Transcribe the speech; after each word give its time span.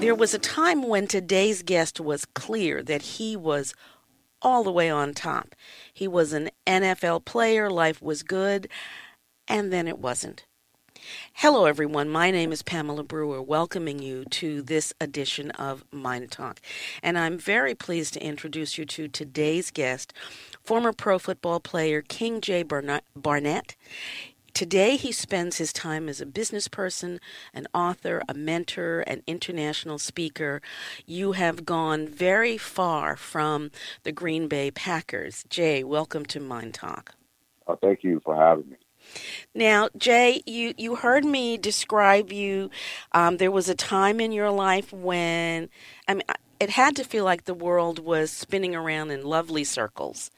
There 0.00 0.14
was 0.14 0.32
a 0.32 0.38
time 0.38 0.86
when 0.86 1.08
today's 1.08 1.64
guest 1.64 1.98
was 1.98 2.24
clear 2.24 2.84
that 2.84 3.02
he 3.02 3.36
was 3.36 3.74
all 4.40 4.62
the 4.62 4.70
way 4.70 4.88
on 4.88 5.12
top. 5.12 5.56
He 5.92 6.06
was 6.06 6.32
an 6.32 6.50
NFL 6.68 7.24
player, 7.24 7.68
life 7.68 8.00
was 8.00 8.22
good, 8.22 8.68
and 9.48 9.72
then 9.72 9.88
it 9.88 9.98
wasn't. 9.98 10.46
Hello, 11.32 11.64
everyone. 11.64 12.08
My 12.08 12.30
name 12.30 12.52
is 12.52 12.62
Pamela 12.62 13.02
Brewer, 13.02 13.42
welcoming 13.42 13.98
you 13.98 14.24
to 14.26 14.62
this 14.62 14.92
edition 15.00 15.50
of 15.52 15.84
MyNDTALK. 15.90 16.58
And 17.02 17.18
I'm 17.18 17.36
very 17.36 17.74
pleased 17.74 18.14
to 18.14 18.22
introduce 18.22 18.78
you 18.78 18.84
to 18.84 19.08
today's 19.08 19.72
guest, 19.72 20.12
former 20.62 20.92
pro 20.92 21.18
football 21.18 21.58
player 21.58 22.02
King 22.02 22.40
Jay 22.40 22.62
Barnett. 22.62 23.76
Today, 24.58 24.96
he 24.96 25.12
spends 25.12 25.58
his 25.58 25.72
time 25.72 26.08
as 26.08 26.20
a 26.20 26.26
business 26.26 26.66
person, 26.66 27.20
an 27.54 27.68
author, 27.72 28.24
a 28.28 28.34
mentor, 28.34 29.02
an 29.02 29.22
international 29.24 30.00
speaker. 30.00 30.60
You 31.06 31.30
have 31.30 31.64
gone 31.64 32.08
very 32.08 32.58
far 32.58 33.14
from 33.14 33.70
the 34.02 34.10
Green 34.10 34.48
Bay 34.48 34.72
Packers. 34.72 35.44
Jay, 35.48 35.84
welcome 35.84 36.26
to 36.26 36.40
MyNDTALK. 36.40 37.10
Uh, 37.68 37.76
thank 37.80 38.02
you 38.02 38.20
for 38.24 38.34
having 38.34 38.70
me. 38.70 38.76
Now, 39.54 39.90
Jay, 39.96 40.42
you, 40.44 40.74
you 40.76 40.96
heard 40.96 41.24
me 41.24 41.56
describe 41.56 42.32
you. 42.32 42.68
Um, 43.12 43.36
there 43.36 43.52
was 43.52 43.68
a 43.68 43.76
time 43.76 44.18
in 44.18 44.32
your 44.32 44.50
life 44.50 44.92
when, 44.92 45.68
I 46.08 46.14
mean, 46.14 46.24
it 46.58 46.70
had 46.70 46.96
to 46.96 47.04
feel 47.04 47.24
like 47.24 47.44
the 47.44 47.54
world 47.54 48.00
was 48.00 48.32
spinning 48.32 48.74
around 48.74 49.12
in 49.12 49.24
lovely 49.24 49.62
circles. 49.62 50.32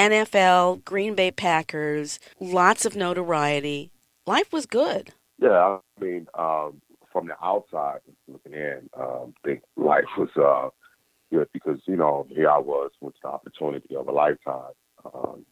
NFL, 0.00 0.82
Green 0.86 1.14
Bay 1.14 1.30
Packers, 1.30 2.18
lots 2.40 2.86
of 2.86 2.96
notoriety. 2.96 3.90
Life 4.26 4.50
was 4.50 4.64
good. 4.64 5.12
Yeah, 5.38 5.78
I 5.98 6.02
mean, 6.02 6.26
um, 6.38 6.80
from 7.12 7.26
the 7.26 7.34
outside 7.44 7.98
looking 8.26 8.54
in, 8.54 8.88
um, 8.98 9.34
I 9.44 9.46
think 9.46 9.62
life 9.76 10.06
was 10.16 10.30
uh, 10.42 10.70
good 11.30 11.48
because 11.52 11.80
you 11.84 11.96
know 11.96 12.26
here 12.30 12.48
I 12.48 12.56
was 12.56 12.92
with 13.02 13.12
the 13.22 13.28
opportunity 13.28 13.94
of 13.94 14.08
a 14.08 14.12
lifetime, 14.12 14.72
um, 15.04 15.44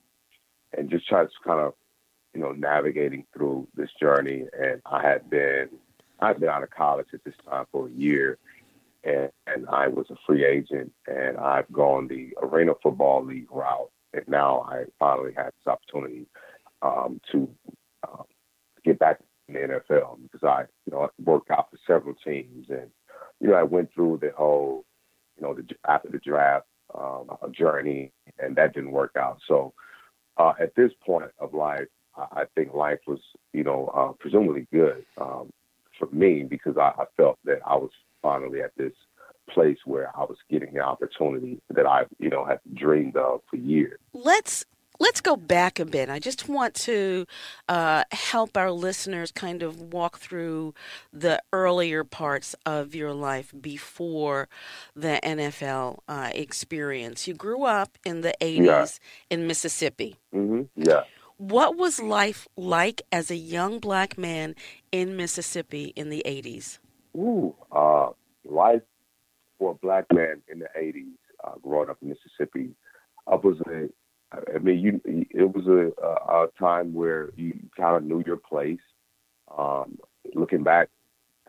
and 0.74 0.88
just 0.88 1.06
trying 1.06 1.26
to 1.26 1.32
kind 1.44 1.60
of 1.60 1.74
you 2.32 2.40
know 2.40 2.52
navigating 2.52 3.26
through 3.34 3.68
this 3.74 3.90
journey. 4.00 4.44
And 4.58 4.80
I 4.86 5.02
had 5.02 5.28
been 5.28 5.68
I 6.20 6.28
had 6.28 6.40
been 6.40 6.48
out 6.48 6.62
of 6.62 6.70
college 6.70 7.08
at 7.12 7.22
this 7.22 7.34
time 7.46 7.66
for 7.70 7.88
a 7.88 7.92
year, 7.92 8.38
and, 9.04 9.28
and 9.46 9.66
I 9.68 9.88
was 9.88 10.06
a 10.08 10.16
free 10.26 10.46
agent, 10.46 10.90
and 11.06 11.36
I've 11.36 11.70
gone 11.70 12.08
the 12.08 12.32
Arena 12.42 12.72
Football 12.82 13.26
League 13.26 13.52
route 13.52 13.90
and 14.12 14.26
now 14.28 14.62
I 14.68 14.84
finally 14.98 15.32
had 15.36 15.46
this 15.46 15.66
opportunity 15.66 16.26
um, 16.82 17.20
to 17.32 17.48
uh, 18.02 18.22
get 18.84 18.98
back 18.98 19.20
in 19.48 19.54
the 19.54 19.60
NFL 19.60 20.18
because 20.22 20.44
I, 20.44 20.64
you 20.86 20.92
know, 20.92 21.10
worked 21.24 21.50
out 21.50 21.70
for 21.70 21.78
several 21.86 22.14
teams, 22.24 22.66
and 22.68 22.90
you 23.40 23.48
know, 23.48 23.54
I 23.54 23.62
went 23.62 23.92
through 23.94 24.18
the 24.22 24.32
whole, 24.36 24.84
you 25.36 25.42
know, 25.42 25.54
the, 25.54 25.64
after 25.88 26.08
the 26.08 26.18
draft 26.18 26.66
um, 26.98 27.28
journey, 27.52 28.12
and 28.38 28.56
that 28.56 28.74
didn't 28.74 28.92
work 28.92 29.12
out. 29.16 29.38
So 29.46 29.72
uh, 30.36 30.52
at 30.60 30.74
this 30.74 30.92
point 31.04 31.30
of 31.38 31.54
life, 31.54 31.88
I, 32.16 32.42
I 32.42 32.44
think 32.54 32.74
life 32.74 33.00
was, 33.06 33.20
you 33.52 33.64
know, 33.64 33.90
uh, 33.94 34.12
presumably 34.18 34.66
good 34.72 35.04
um, 35.20 35.50
for 35.98 36.08
me 36.12 36.44
because 36.44 36.76
I, 36.76 36.92
I 36.98 37.04
felt 37.16 37.38
that 37.44 37.60
I 37.66 37.76
was 37.76 37.90
finally 38.22 38.62
at 38.62 38.72
this 38.76 38.92
place 39.48 39.78
where 39.84 40.10
I 40.16 40.20
was 40.20 40.36
getting 40.50 40.74
the 40.74 40.80
opportunity 40.80 41.60
that 41.70 41.86
I, 41.86 42.04
you 42.18 42.30
know, 42.30 42.44
had 42.44 42.60
dreamed 42.74 43.16
of 43.16 43.40
for 43.50 43.56
years. 43.56 43.98
Let's 44.12 44.64
let's 44.98 45.20
go 45.20 45.36
back 45.36 45.78
a 45.78 45.84
bit. 45.84 46.08
I 46.08 46.18
just 46.18 46.48
want 46.48 46.74
to 46.74 47.26
uh, 47.68 48.04
help 48.12 48.56
our 48.56 48.70
listeners 48.70 49.32
kind 49.32 49.62
of 49.62 49.80
walk 49.80 50.18
through 50.18 50.74
the 51.12 51.42
earlier 51.52 52.04
parts 52.04 52.54
of 52.66 52.94
your 52.94 53.12
life 53.12 53.52
before 53.60 54.48
the 54.94 55.20
NFL 55.22 55.98
uh, 56.08 56.30
experience. 56.34 57.28
You 57.28 57.34
grew 57.34 57.64
up 57.64 57.98
in 58.04 58.20
the 58.22 58.34
80s 58.40 58.64
yeah. 58.64 58.86
in 59.30 59.46
Mississippi. 59.46 60.16
Mm-hmm. 60.34 60.62
Yeah. 60.76 61.02
What 61.36 61.76
was 61.76 62.00
life 62.00 62.48
like 62.56 63.02
as 63.12 63.30
a 63.30 63.36
young 63.36 63.78
black 63.78 64.18
man 64.18 64.56
in 64.90 65.16
Mississippi 65.16 65.92
in 65.94 66.10
the 66.10 66.22
80s? 66.26 66.78
Ooh, 67.16 67.54
uh, 67.70 68.10
life 68.44 68.82
for 69.58 69.72
a 69.72 69.74
black 69.74 70.06
man 70.12 70.42
in 70.48 70.60
the 70.60 70.68
80s, 70.78 71.12
uh, 71.44 71.52
growing 71.62 71.90
up 71.90 71.98
in 72.02 72.08
Mississippi, 72.08 72.70
I 73.26 73.36
was 73.36 73.58
a, 73.66 73.88
I 74.32 74.58
mean, 74.58 74.78
you, 74.78 75.00
it 75.04 75.54
was 75.54 75.66
a, 75.66 75.92
a, 76.04 76.44
a 76.44 76.48
time 76.58 76.94
where 76.94 77.30
you 77.36 77.58
kind 77.76 77.96
of 77.96 78.04
knew 78.04 78.22
your 78.26 78.36
place. 78.36 78.80
Um, 79.56 79.98
looking 80.34 80.62
back, 80.62 80.88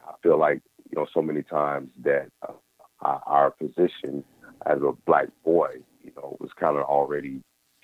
I 0.05 0.13
feel 0.23 0.37
like, 0.39 0.61
you 0.89 0.97
know, 0.97 1.07
so 1.13 1.21
many 1.21 1.43
times 1.43 1.89
that 2.03 2.29
uh, 2.47 2.53
our 3.01 3.51
position 3.51 4.23
as 4.65 4.79
a 4.81 4.93
black 5.05 5.27
boy, 5.43 5.69
you 6.03 6.11
know, 6.15 6.37
was 6.39 6.49
kind 6.59 6.77
of 6.77 6.83
already 6.83 7.41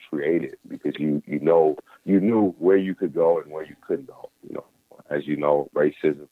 created 0.10 0.56
because 0.68 0.94
you, 0.98 1.22
you 1.26 1.40
know, 1.40 1.78
you 2.06 2.20
knew 2.20 2.56
where 2.60 2.78
you 2.78 2.96
could 2.96 3.14
go 3.14 3.40
and 3.40 3.52
where 3.52 3.66
you 3.66 3.76
couldn't 3.86 4.08
go. 4.08 4.30
You 4.48 4.56
know, 4.56 4.66
as 5.10 5.28
you 5.28 5.36
know, 5.36 5.70
racism 5.76 6.28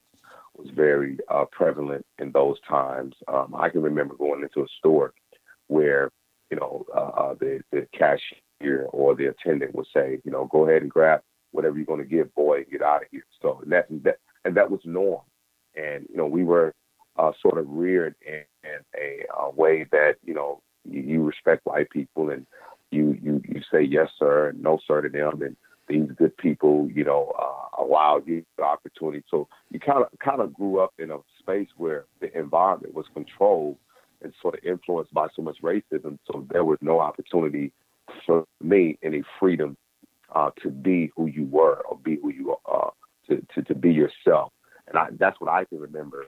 was 0.57 0.69
very 0.75 1.17
uh, 1.29 1.45
prevalent 1.51 2.05
in 2.19 2.31
those 2.31 2.57
times. 2.67 3.15
Um, 3.27 3.55
I 3.57 3.69
can 3.69 3.81
remember 3.81 4.15
going 4.15 4.43
into 4.43 4.61
a 4.61 4.67
store 4.77 5.13
where, 5.67 6.11
you 6.51 6.57
know, 6.57 6.85
uh, 6.95 6.99
uh, 6.99 7.33
the, 7.39 7.61
the 7.71 7.87
cashier 7.97 8.85
or 8.91 9.15
the 9.15 9.27
attendant 9.27 9.75
would 9.75 9.87
say, 9.93 10.19
you 10.23 10.31
know, 10.31 10.45
go 10.45 10.67
ahead 10.67 10.81
and 10.81 10.91
grab 10.91 11.21
whatever 11.51 11.77
you're 11.77 11.85
going 11.85 11.99
to 11.99 12.05
give, 12.05 12.33
boy, 12.35 12.57
and 12.57 12.71
get 12.71 12.81
out 12.81 13.03
of 13.03 13.07
here. 13.11 13.25
So 13.41 13.59
and 13.63 13.71
that, 13.71 13.87
that 14.03 14.17
and 14.45 14.55
that 14.57 14.69
was 14.69 14.81
norm. 14.83 15.21
And 15.75 16.05
you 16.09 16.17
know, 16.17 16.27
we 16.27 16.43
were 16.43 16.73
uh, 17.17 17.31
sort 17.41 17.57
of 17.57 17.65
reared 17.69 18.15
in, 18.25 18.43
in 18.63 18.79
a 18.95 19.23
uh, 19.39 19.49
way 19.49 19.85
that 19.91 20.15
you 20.23 20.33
know 20.33 20.61
you, 20.83 21.01
you 21.01 21.23
respect 21.23 21.65
white 21.65 21.89
people 21.89 22.29
and 22.29 22.45
you 22.91 23.17
you 23.21 23.41
you 23.47 23.61
say 23.71 23.81
yes 23.81 24.09
sir 24.17 24.49
and 24.49 24.61
no 24.61 24.79
sir 24.85 25.01
to 25.01 25.09
them 25.09 25.41
and 25.41 25.55
these 25.87 26.09
good 26.17 26.35
people, 26.37 26.89
you 26.93 27.03
know, 27.03 27.33
uh, 27.39 27.83
allowed 27.83 28.27
you 28.27 28.45
the 28.57 28.63
opportunity. 28.63 29.23
So 29.29 29.47
you 29.69 29.79
kind 29.79 30.03
of 30.03 30.07
kind 30.19 30.41
of 30.41 30.53
grew 30.53 30.79
up 30.79 30.93
in 30.97 31.11
a 31.11 31.17
space 31.39 31.67
where 31.77 32.05
the 32.21 32.35
environment 32.37 32.93
was 32.93 33.05
controlled 33.13 33.77
and 34.21 34.33
sort 34.41 34.55
of 34.55 34.63
influenced 34.63 35.13
by 35.13 35.27
so 35.35 35.41
much 35.41 35.57
racism. 35.61 36.17
So 36.25 36.45
there 36.49 36.63
was 36.63 36.77
no 36.81 36.99
opportunity 36.99 37.73
for 38.25 38.45
me 38.61 38.97
any 39.03 39.23
freedom 39.39 39.77
uh, 40.33 40.51
to 40.61 40.69
be 40.69 41.11
who 41.15 41.27
you 41.27 41.45
were 41.45 41.81
or 41.89 41.97
be 41.97 42.17
who 42.21 42.31
you 42.31 42.55
are, 42.65 42.87
uh, 42.87 42.89
to, 43.27 43.45
to 43.53 43.61
to 43.63 43.75
be 43.75 43.91
yourself. 43.91 44.51
And 44.87 44.97
I, 44.97 45.07
that's 45.17 45.39
what 45.39 45.49
I 45.49 45.65
can 45.65 45.79
remember 45.79 46.27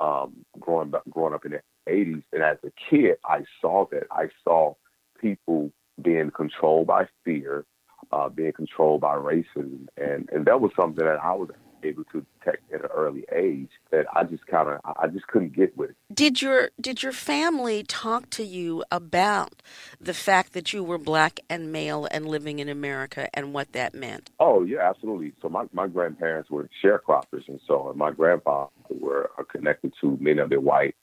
um, 0.00 0.44
growing 0.58 0.94
up, 0.94 1.02
growing 1.08 1.34
up 1.34 1.44
in 1.44 1.52
the 1.52 1.60
'80s. 1.88 2.22
And 2.32 2.42
as 2.42 2.58
a 2.64 2.72
kid, 2.90 3.16
I 3.24 3.44
saw 3.60 3.86
that. 3.92 4.04
I 4.10 4.28
saw 4.44 4.74
people 5.20 5.70
being 6.02 6.30
controlled 6.30 6.86
by 6.86 7.06
fear 7.24 7.64
uh, 8.12 8.28
being 8.28 8.52
controlled 8.52 9.00
by 9.00 9.14
racism, 9.14 9.86
and 9.96 10.28
and 10.32 10.46
that 10.46 10.60
was 10.60 10.72
something 10.76 11.04
that 11.04 11.18
I 11.22 11.34
was 11.34 11.50
able 11.82 12.04
to 12.04 12.24
detect 12.38 12.72
at 12.72 12.80
an 12.80 12.90
early 12.94 13.24
age 13.34 13.70
that 13.90 14.06
I 14.14 14.24
just 14.24 14.46
kind 14.46 14.68
of 14.68 14.80
I 14.84 15.06
just 15.08 15.26
couldn't 15.28 15.54
get 15.54 15.76
with. 15.76 15.92
Did 16.12 16.42
your 16.42 16.70
did 16.80 17.02
your 17.02 17.12
family 17.12 17.82
talk 17.82 18.30
to 18.30 18.44
you 18.44 18.84
about 18.90 19.62
the 20.00 20.14
fact 20.14 20.52
that 20.52 20.72
you 20.72 20.82
were 20.82 20.98
black 20.98 21.40
and 21.48 21.72
male 21.72 22.08
and 22.10 22.26
living 22.26 22.58
in 22.58 22.68
America 22.68 23.28
and 23.34 23.52
what 23.52 23.72
that 23.72 23.94
meant? 23.94 24.30
Oh 24.40 24.64
yeah, 24.64 24.88
absolutely. 24.88 25.32
So 25.42 25.48
my, 25.48 25.66
my 25.72 25.86
grandparents 25.86 26.50
were 26.50 26.68
sharecroppers, 26.82 27.48
and 27.48 27.60
so 27.66 27.88
and 27.90 27.98
my 27.98 28.10
grandfather 28.10 28.70
were 28.88 29.30
connected 29.50 29.92
to 30.00 30.16
many 30.20 30.40
of 30.40 30.50
the 30.50 30.60
white 30.60 30.96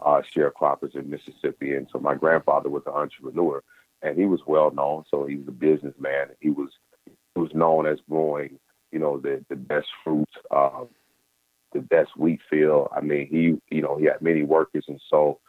uh, 0.00 0.22
sharecroppers 0.34 0.94
in 0.94 1.10
Mississippi, 1.10 1.74
and 1.74 1.86
so 1.92 1.98
my 1.98 2.14
grandfather 2.14 2.68
was 2.68 2.82
an 2.86 2.92
entrepreneur 2.92 3.62
and 4.02 4.18
he 4.18 4.26
was 4.26 4.40
well 4.46 4.70
known. 4.70 5.04
So 5.10 5.26
he 5.26 5.36
was 5.36 5.48
a 5.48 5.52
businessman. 5.52 6.28
He 6.40 6.50
was 6.50 6.70
he 7.06 7.40
was 7.40 7.50
known 7.54 7.86
as 7.86 7.98
growing, 8.08 8.58
you 8.92 8.98
know, 8.98 9.18
the 9.18 9.44
the 9.48 9.56
best 9.56 9.88
fruits, 10.04 10.32
uh, 10.50 10.84
the 11.72 11.80
best 11.80 12.16
wheat 12.16 12.40
field. 12.48 12.88
I 12.94 13.00
mean, 13.00 13.28
he 13.28 13.74
you 13.74 13.82
know 13.82 13.96
he 13.96 14.06
had 14.06 14.22
many 14.22 14.42
workers, 14.42 14.84
and 14.88 15.00
so 15.08 15.40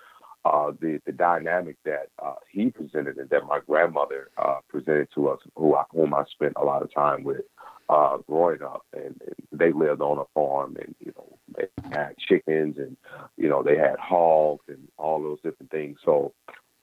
uh, 0.46 0.72
the 0.80 1.00
the 1.06 1.12
dynamic 1.12 1.78
that 1.86 2.08
uh, 2.24 2.36
he 2.50 2.70
presented 2.72 3.18
and 3.18 3.30
that 3.30 3.46
my 3.46 3.60
grandmother 3.68 4.30
uh, 4.38 4.60
presented 4.70 5.08
to 5.16 5.30
us, 5.30 5.40
who 5.56 5.76
I, 5.76 5.84
whom 5.92 6.14
I 6.14 6.24
spent 6.32 6.54
a 6.56 6.64
lot 6.64 6.82
of 6.82 6.94
time 6.94 7.24
with 7.24 7.42
uh, 7.90 8.18
growing 8.28 8.62
up, 8.64 8.86
and, 8.94 9.20
and 9.22 9.36
they 9.52 9.72
lived 9.72 10.02
on 10.02 10.18
a 10.18 10.26
farm, 10.34 10.78
and 10.80 10.96
you 11.00 11.14
know 11.16 11.38
they 11.58 11.68
had 11.96 12.18
chickens, 12.18 12.78
and 12.78 12.98
you 13.38 13.50
know 13.50 13.62
they 13.62 13.78
had 13.78 14.00
hogs 14.00 14.64
and 14.68 14.88
all 14.98 15.22
those 15.22 15.42
different 15.44 15.72
things. 15.72 16.00
So 16.04 16.34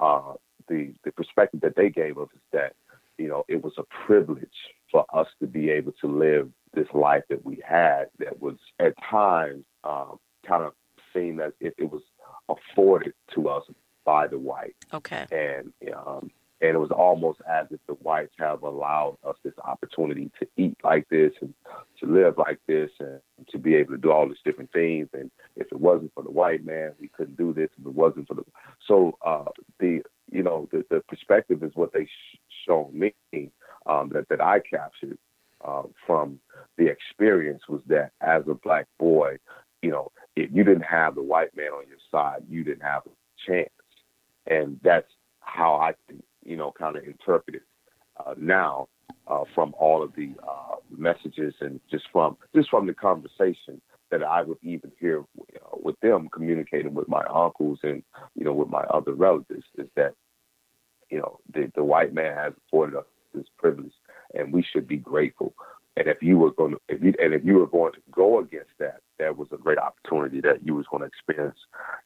uh, 0.00 0.34
the 0.68 0.94
the 1.04 1.12
perspective 1.12 1.60
that 1.60 1.76
they 1.76 1.90
gave 1.90 2.18
us 2.18 2.28
is 2.34 2.40
that 2.52 2.74
you 3.16 3.28
know 3.28 3.44
it 3.48 3.62
was 3.62 3.72
a 3.78 3.84
privilege 4.06 4.48
for 4.90 5.04
us 5.12 5.28
to 5.40 5.46
be 5.46 5.70
able 5.70 5.92
to 6.00 6.06
live 6.06 6.48
this 6.74 6.88
life 6.94 7.22
that 7.28 7.44
we 7.44 7.62
had 7.66 8.06
that 8.18 8.40
was 8.40 8.56
at 8.78 8.94
times 9.10 9.64
um, 9.84 10.18
kind 10.46 10.62
of 10.62 10.72
seen 11.14 11.40
as 11.40 11.52
if 11.60 11.72
it 11.78 11.90
was 11.90 12.02
afforded 12.48 13.14
to 13.34 13.48
us 13.48 13.64
by 14.04 14.26
the 14.26 14.38
white. 14.38 14.76
Okay. 14.92 15.26
And 15.30 15.72
um, 15.94 16.30
and 16.60 16.70
it 16.74 16.78
was 16.78 16.90
almost 16.90 17.40
as 17.48 17.66
if 17.70 17.78
the 17.86 17.94
whites 17.94 18.34
have 18.38 18.62
allowed 18.62 19.16
us 19.24 19.36
this 19.44 19.54
opportunity 19.64 20.30
to 20.40 20.48
eat 20.56 20.76
like 20.82 21.08
this 21.08 21.32
and 21.40 21.54
to 22.00 22.06
live 22.06 22.34
like 22.36 22.58
this 22.66 22.90
and 22.98 23.20
to 23.50 23.58
be 23.58 23.76
able 23.76 23.92
to 23.92 23.98
do 23.98 24.10
all 24.10 24.26
these 24.26 24.42
different 24.44 24.72
things. 24.72 25.08
And 25.12 25.30
if 25.54 25.68
it 25.70 25.78
wasn't 25.80 26.12
for 26.14 26.24
the 26.24 26.30
white 26.30 26.64
man, 26.64 26.94
we 27.00 27.08
couldn't 27.08 27.36
do 27.36 27.52
this. 27.52 27.70
If 27.78 27.86
it 27.86 27.94
wasn't 27.94 28.26
for 28.26 28.34
the 28.34 28.44
so 28.86 29.16
uh, 29.24 29.44
you 30.38 30.44
know 30.44 30.68
the, 30.70 30.84
the 30.88 31.00
perspective 31.08 31.64
is 31.64 31.72
what 31.74 31.92
they 31.92 32.04
sh- 32.04 32.38
shown 32.64 32.96
me 32.96 33.12
um, 33.86 34.08
that 34.14 34.28
that 34.28 34.40
I 34.40 34.60
captured 34.60 35.18
uh, 35.64 35.82
from 36.06 36.38
the 36.76 36.86
experience 36.86 37.62
was 37.68 37.80
that 37.88 38.12
as 38.20 38.44
a 38.48 38.54
black 38.54 38.86
boy, 39.00 39.38
you 39.82 39.90
know, 39.90 40.12
if 40.36 40.48
you 40.52 40.62
didn't 40.62 40.82
have 40.82 41.16
the 41.16 41.22
white 41.22 41.56
man 41.56 41.72
on 41.72 41.88
your 41.88 41.98
side, 42.12 42.44
you 42.48 42.62
didn't 42.62 42.84
have 42.84 43.02
a 43.06 43.50
chance. 43.50 43.68
And 44.46 44.78
that's 44.84 45.10
how 45.40 45.74
I 45.74 45.94
you 46.44 46.56
know, 46.56 46.72
kind 46.78 46.96
of 46.96 47.02
interpret 47.04 47.56
it 47.56 47.62
uh, 48.24 48.34
now 48.38 48.88
uh, 49.26 49.42
from 49.56 49.74
all 49.76 50.04
of 50.04 50.14
the 50.14 50.30
uh, 50.48 50.76
messages 50.96 51.54
and 51.60 51.80
just 51.90 52.04
from 52.12 52.36
just 52.54 52.70
from 52.70 52.86
the 52.86 52.94
conversation 52.94 53.80
that 54.10 54.22
I 54.22 54.42
would 54.42 54.58
even 54.62 54.92
hear 54.98 55.24
you 55.36 55.60
know, 55.60 55.80
with 55.82 55.98
them 56.00 56.28
communicating 56.32 56.94
with 56.94 57.08
my 57.08 57.24
uncles 57.24 57.80
and 57.82 58.02
you 58.34 58.44
know 58.44 58.52
with 58.52 58.68
my 58.68 58.82
other 58.84 59.12
relatives 59.12 59.64
is 59.76 59.88
that 59.96 60.14
you 61.10 61.18
know 61.18 61.40
the 61.52 61.70
the 61.74 61.84
white 61.84 62.12
man 62.14 62.34
has 62.36 62.52
afforded 62.66 62.96
us 62.96 63.04
this 63.34 63.46
privilege 63.58 63.92
and 64.34 64.52
we 64.52 64.62
should 64.62 64.86
be 64.86 64.96
grateful. 64.96 65.54
And 65.96 66.06
if 66.06 66.22
you 66.22 66.38
were 66.38 66.52
going 66.52 66.72
to, 66.72 66.80
if 66.88 67.02
you, 67.02 67.12
and 67.18 67.34
if 67.34 67.44
you 67.44 67.54
were 67.54 67.66
going 67.66 67.92
to 67.92 68.00
go 68.12 68.38
against 68.38 68.70
that, 68.78 69.00
that 69.18 69.36
was 69.36 69.48
a 69.52 69.56
great 69.56 69.78
opportunity 69.78 70.40
that 70.42 70.64
you 70.64 70.76
was 70.76 70.86
going 70.86 71.00
to 71.00 71.06
experience, 71.06 71.58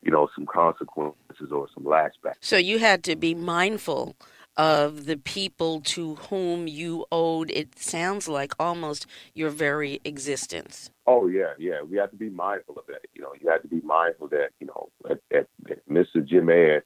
you 0.02 0.10
know, 0.10 0.28
some 0.34 0.46
consequences 0.46 1.52
or 1.52 1.68
some 1.74 1.84
lashback. 1.84 2.34
So 2.40 2.56
you 2.56 2.78
had 2.78 3.04
to 3.04 3.16
be 3.16 3.34
mindful 3.34 4.16
of 4.56 5.04
the 5.04 5.16
people 5.18 5.80
to 5.80 6.14
whom 6.14 6.66
you 6.68 7.04
owed. 7.12 7.50
It 7.50 7.78
sounds 7.78 8.28
like 8.28 8.54
almost 8.58 9.06
your 9.34 9.50
very 9.50 10.00
existence. 10.04 10.90
Oh 11.06 11.26
yeah, 11.26 11.52
yeah. 11.58 11.82
We 11.82 11.98
had 11.98 12.10
to 12.12 12.16
be 12.16 12.30
mindful 12.30 12.78
of 12.78 12.86
that. 12.86 13.00
You 13.14 13.22
know, 13.22 13.32
you 13.40 13.50
had 13.50 13.62
to 13.62 13.68
be 13.68 13.80
mindful 13.82 14.28
that 14.28 14.50
you 14.60 14.66
know, 14.68 14.88
at, 15.10 15.20
at, 15.36 15.48
at 15.70 15.86
Mr. 15.88 16.26
Jim 16.26 16.48
Ed, 16.48 16.82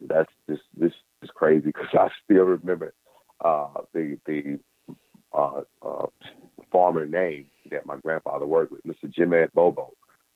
that's 0.00 0.32
this 0.48 0.58
this 0.76 0.90
is 0.90 0.96
crazy 1.38 1.66
because 1.66 1.86
I 1.92 2.08
still 2.24 2.44
remember 2.44 2.94
uh, 3.44 3.68
the 3.94 4.18
the 4.26 4.58
uh, 5.32 5.60
uh, 5.82 6.06
farmer 6.72 7.06
name 7.06 7.46
that 7.70 7.86
my 7.86 7.96
grandfather 8.02 8.46
worked 8.46 8.72
with, 8.72 8.84
Mr. 8.84 9.10
Jim 9.10 9.32
Ed 9.32 9.50
Bobo. 9.54 9.92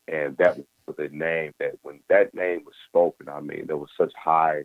And 0.09 0.37
that 0.39 0.59
was 0.87 0.97
the 0.97 1.09
name 1.09 1.53
that 1.59 1.79
when 1.83 2.01
that 2.09 2.35
name 2.35 2.63
was 2.65 2.75
spoken, 2.89 3.29
I 3.29 3.41
mean, 3.41 3.67
there 3.67 3.77
was 3.77 3.89
such 3.99 4.13
high, 4.23 4.65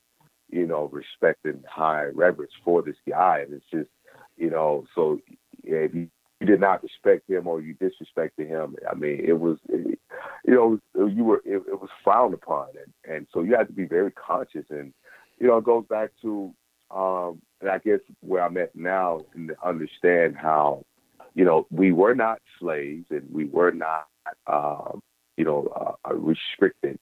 you 0.49 0.65
know, 0.65 0.89
respect 0.91 1.45
and 1.45 1.63
high 1.67 2.05
reverence 2.13 2.51
for 2.63 2.81
this 2.81 2.95
guy. 3.07 3.39
And 3.45 3.53
it's 3.53 3.65
just, 3.71 3.89
you 4.35 4.49
know, 4.49 4.85
so 4.95 5.19
if 5.63 5.93
you, 5.93 6.09
you 6.39 6.47
did 6.47 6.59
not 6.59 6.83
respect 6.83 7.29
him 7.29 7.47
or 7.47 7.61
you 7.61 7.75
disrespected 7.75 8.47
him, 8.47 8.75
I 8.89 8.95
mean, 8.95 9.23
it 9.25 9.39
was, 9.39 9.57
it, 9.69 9.99
you 10.45 10.53
know, 10.53 11.07
you 11.07 11.23
were, 11.23 11.41
it, 11.45 11.63
it 11.67 11.81
was 11.81 11.89
frowned 12.03 12.33
upon. 12.33 12.67
And, 12.83 13.15
and 13.15 13.27
so 13.33 13.41
you 13.41 13.55
had 13.55 13.67
to 13.67 13.73
be 13.73 13.85
very 13.85 14.11
conscious. 14.11 14.65
And, 14.69 14.93
you 15.39 15.47
know, 15.47 15.57
it 15.57 15.63
goes 15.63 15.85
back 15.89 16.11
to, 16.21 16.53
um, 16.91 17.41
and 17.61 17.69
I 17.69 17.79
guess 17.79 17.99
where 18.21 18.43
I'm 18.43 18.57
at 18.57 18.75
now 18.75 19.21
and 19.33 19.53
understand 19.63 20.35
how, 20.35 20.85
you 21.33 21.45
know, 21.45 21.67
we 21.69 21.91
were 21.91 22.15
not 22.15 22.39
slaves 22.59 23.05
and 23.09 23.23
we 23.31 23.45
were 23.45 23.71
not, 23.71 24.07
um, 24.47 25.01
you 25.37 25.45
know, 25.45 25.97
uh, 26.05 26.13
restricted. 26.13 26.99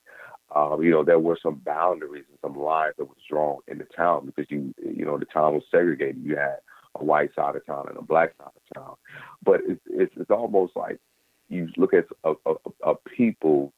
Um, 0.55 0.81
you 0.83 0.91
know, 0.91 1.03
there 1.03 1.19
were 1.19 1.37
some 1.41 1.55
boundaries 1.65 2.25
and 2.29 2.39
some 2.41 2.57
lines 2.61 2.95
that 2.97 3.05
was 3.05 3.17
drawn 3.29 3.59
in 3.67 3.77
the 3.77 3.87
town 3.95 4.25
because 4.25 4.49
you, 4.49 4.73
you 4.83 5.05
know, 5.05 5.17
the 5.17 5.25
town 5.25 5.53
was 5.53 5.63
segregated. 5.71 6.21
You 6.23 6.37
had 6.37 6.57
a 6.95 7.03
white 7.03 7.33
side 7.35 7.55
of 7.55 7.65
town 7.65 7.87
and 7.89 7.97
a 7.97 8.01
black 8.01 8.33
side 8.37 8.47
of 8.55 8.81
town, 8.81 8.95
but 9.43 9.61
it's 9.67 9.81
it's, 9.89 10.13
it's 10.17 10.31
almost 10.31 10.75
like 10.75 10.99
you 11.49 11.67
look 11.77 11.93
at 11.93 12.05
a, 12.23 12.33
a, 12.45 12.55
a 12.83 12.95
people 12.95 13.73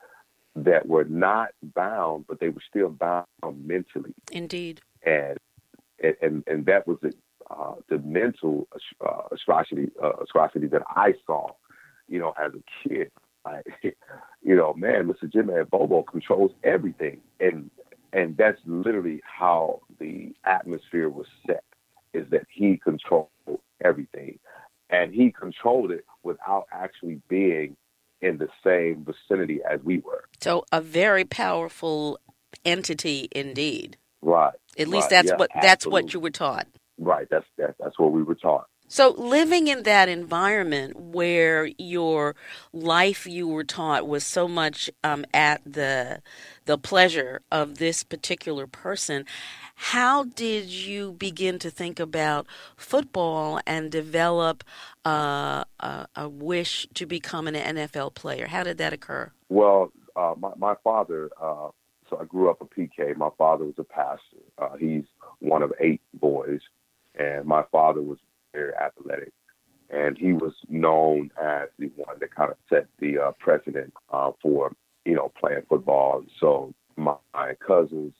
that 0.65 0.87
were 0.87 1.05
not 1.05 1.49
bound, 1.75 2.25
but 2.27 2.39
they 2.39 2.49
were 2.49 2.63
still 2.67 2.89
bound 2.89 3.25
mentally. 3.43 4.13
Indeed. 4.31 4.81
And 5.05 5.37
and 6.01 6.15
and, 6.21 6.43
and 6.47 6.65
that 6.65 6.87
was 6.87 6.97
the 7.01 7.13
uh, 7.49 7.75
the 7.89 7.99
mental 7.99 8.67
uh, 9.05 9.21
atrocity 9.31 9.89
uh, 10.03 10.13
atrocity 10.21 10.67
that 10.67 10.83
I 10.89 11.13
saw, 11.25 11.51
you 12.07 12.19
know, 12.19 12.33
as 12.43 12.51
a 12.53 12.87
kid. 12.87 13.11
I, 13.45 13.61
you 14.41 14.55
know, 14.55 14.73
man, 14.73 15.07
Mr. 15.07 15.31
Jim 15.31 15.49
Ed 15.49 15.69
Bobo 15.69 16.03
controls 16.03 16.51
everything, 16.63 17.21
and 17.39 17.69
and 18.13 18.35
that's 18.37 18.59
literally 18.65 19.21
how 19.23 19.81
the 19.99 20.33
atmosphere 20.45 21.09
was 21.09 21.27
set. 21.45 21.63
Is 22.13 22.25
that 22.31 22.45
he 22.49 22.77
controlled 22.83 23.29
everything, 23.83 24.39
and 24.89 25.13
he 25.13 25.31
controlled 25.31 25.91
it 25.91 26.05
without 26.23 26.65
actually 26.71 27.21
being 27.29 27.75
in 28.21 28.37
the 28.37 28.47
same 28.63 29.05
vicinity 29.05 29.59
as 29.69 29.79
we 29.83 29.99
were. 29.99 30.25
So 30.41 30.65
a 30.71 30.81
very 30.81 31.25
powerful 31.25 32.19
entity 32.65 33.29
indeed. 33.31 33.97
Right. 34.21 34.53
At 34.77 34.87
least 34.87 35.05
right. 35.05 35.09
that's 35.09 35.29
yeah, 35.29 35.37
what 35.37 35.49
absolutely. 35.53 35.67
that's 35.67 35.87
what 35.87 36.13
you 36.13 36.19
were 36.19 36.31
taught. 36.31 36.67
Right. 36.97 37.27
That's 37.29 37.45
that's 37.57 37.73
that's 37.79 37.99
what 37.99 38.11
we 38.11 38.23
were 38.23 38.35
taught. 38.35 38.67
So 38.89 39.09
living 39.17 39.67
in 39.67 39.83
that 39.83 40.07
environment 40.07 40.97
where 40.97 41.69
your 41.77 42.35
life 42.71 43.27
you 43.27 43.47
were 43.47 43.65
taught 43.65 44.07
was 44.07 44.23
so 44.23 44.47
much 44.47 44.89
um, 45.03 45.25
at 45.33 45.61
the 45.65 46.21
the 46.65 46.77
pleasure 46.77 47.41
of 47.51 47.77
this 47.77 48.03
particular 48.03 48.67
person, 48.67 49.25
how 49.75 50.25
did 50.25 50.65
you 50.65 51.13
begin 51.13 51.59
to 51.59 51.69
think 51.69 51.99
about 51.99 52.45
football 52.75 53.61
and 53.65 53.89
develop 53.89 54.63
uh, 55.05 55.63
a, 55.79 56.07
a, 56.15 56.27
wish 56.27 56.85
to 56.93 57.05
become 57.05 57.47
an 57.47 57.55
NFL 57.55 58.13
player? 58.13 58.47
How 58.47 58.63
did 58.63 58.77
that 58.79 58.91
occur? 58.91 59.31
Well, 59.47 59.93
uh, 60.17 60.33
my, 60.37 60.51
my 60.57 60.75
father 60.83 61.29
uh, 61.41 61.69
so 62.09 62.17
I 62.17 62.25
grew 62.25 62.49
up 62.49 62.61
a 62.61 62.65
PK. 62.65 63.15
My 63.17 63.29
father 63.37 63.65
was 63.65 63.75
a 63.77 63.83
pastor. 63.83 64.37
Uh, 64.57 64.77
he's 64.77 65.03
one 65.39 65.61
of 65.61 65.73
eight 65.79 66.01
boys, 66.13 66.61
and 67.15 67.45
my 67.45 67.63
father 67.71 68.01
was 68.01 68.17
very 68.57 68.73
athletic, 68.75 69.33
and 69.89 70.17
he 70.17 70.33
was 70.33 70.53
known 70.69 71.31
as 71.41 71.69
the 71.79 71.91
one 71.95 72.17
that 72.19 72.33
kind 72.33 72.51
of 72.51 72.57
set 72.69 72.87
the 72.99 73.19
uh, 73.19 73.31
precedent 73.39 73.93
uh, 74.11 74.31
for 74.41 74.73
you 75.05 75.15
know 75.15 75.31
playing 75.39 75.63
football. 75.69 76.19
And 76.19 76.29
So 76.39 76.73
my, 76.95 77.15
my 77.33 77.53
cousins 77.65 78.13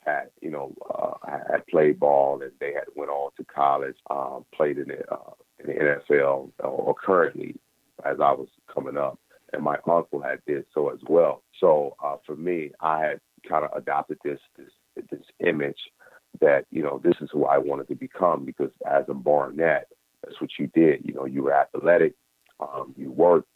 had 0.00 0.30
you 0.40 0.50
know 0.50 0.74
uh, 0.94 1.14
had 1.50 1.66
played 1.66 1.98
ball, 1.98 2.40
and 2.42 2.52
they 2.60 2.72
had 2.72 2.88
went 2.94 3.10
on 3.10 3.30
to 3.36 3.44
college, 3.44 3.96
um, 4.10 4.44
played 4.54 4.78
in 4.78 4.88
the 4.88 5.00
uh, 5.12 5.32
in 5.60 5.66
the 5.66 5.72
NFL, 5.74 6.50
or 6.60 6.94
currently 6.94 7.54
as 8.04 8.18
I 8.20 8.32
was 8.32 8.48
coming 8.72 8.96
up 8.96 9.18
and 9.52 9.62
my 9.62 9.76
uncle 9.90 10.20
had 10.20 10.40
did 10.46 10.64
so 10.74 10.90
as 10.90 10.98
well. 11.08 11.42
So 11.58 11.96
uh, 12.04 12.16
for 12.26 12.36
me, 12.36 12.70
I 12.80 13.00
had 13.00 13.20
kind 13.48 13.64
of 13.64 13.70
adopted 13.74 14.18
this 14.24 14.40
this 14.56 14.70
this 15.10 15.24
image 15.40 15.78
that 16.40 16.66
you 16.70 16.82
know 16.82 17.00
this 17.02 17.14
is 17.20 17.28
who 17.32 17.44
I 17.46 17.58
wanted 17.58 17.88
to 17.88 17.94
become 17.94 18.44
because 18.44 18.70
as 18.86 19.04
a 19.08 19.14
Barnett, 19.14 19.88
that's 20.22 20.40
what 20.40 20.50
you 20.58 20.66
did. 20.68 21.04
You 21.04 21.14
know, 21.14 21.24
you 21.24 21.42
were 21.42 21.54
athletic, 21.54 22.14
um, 22.60 22.94
you 22.96 23.10
worked, 23.10 23.48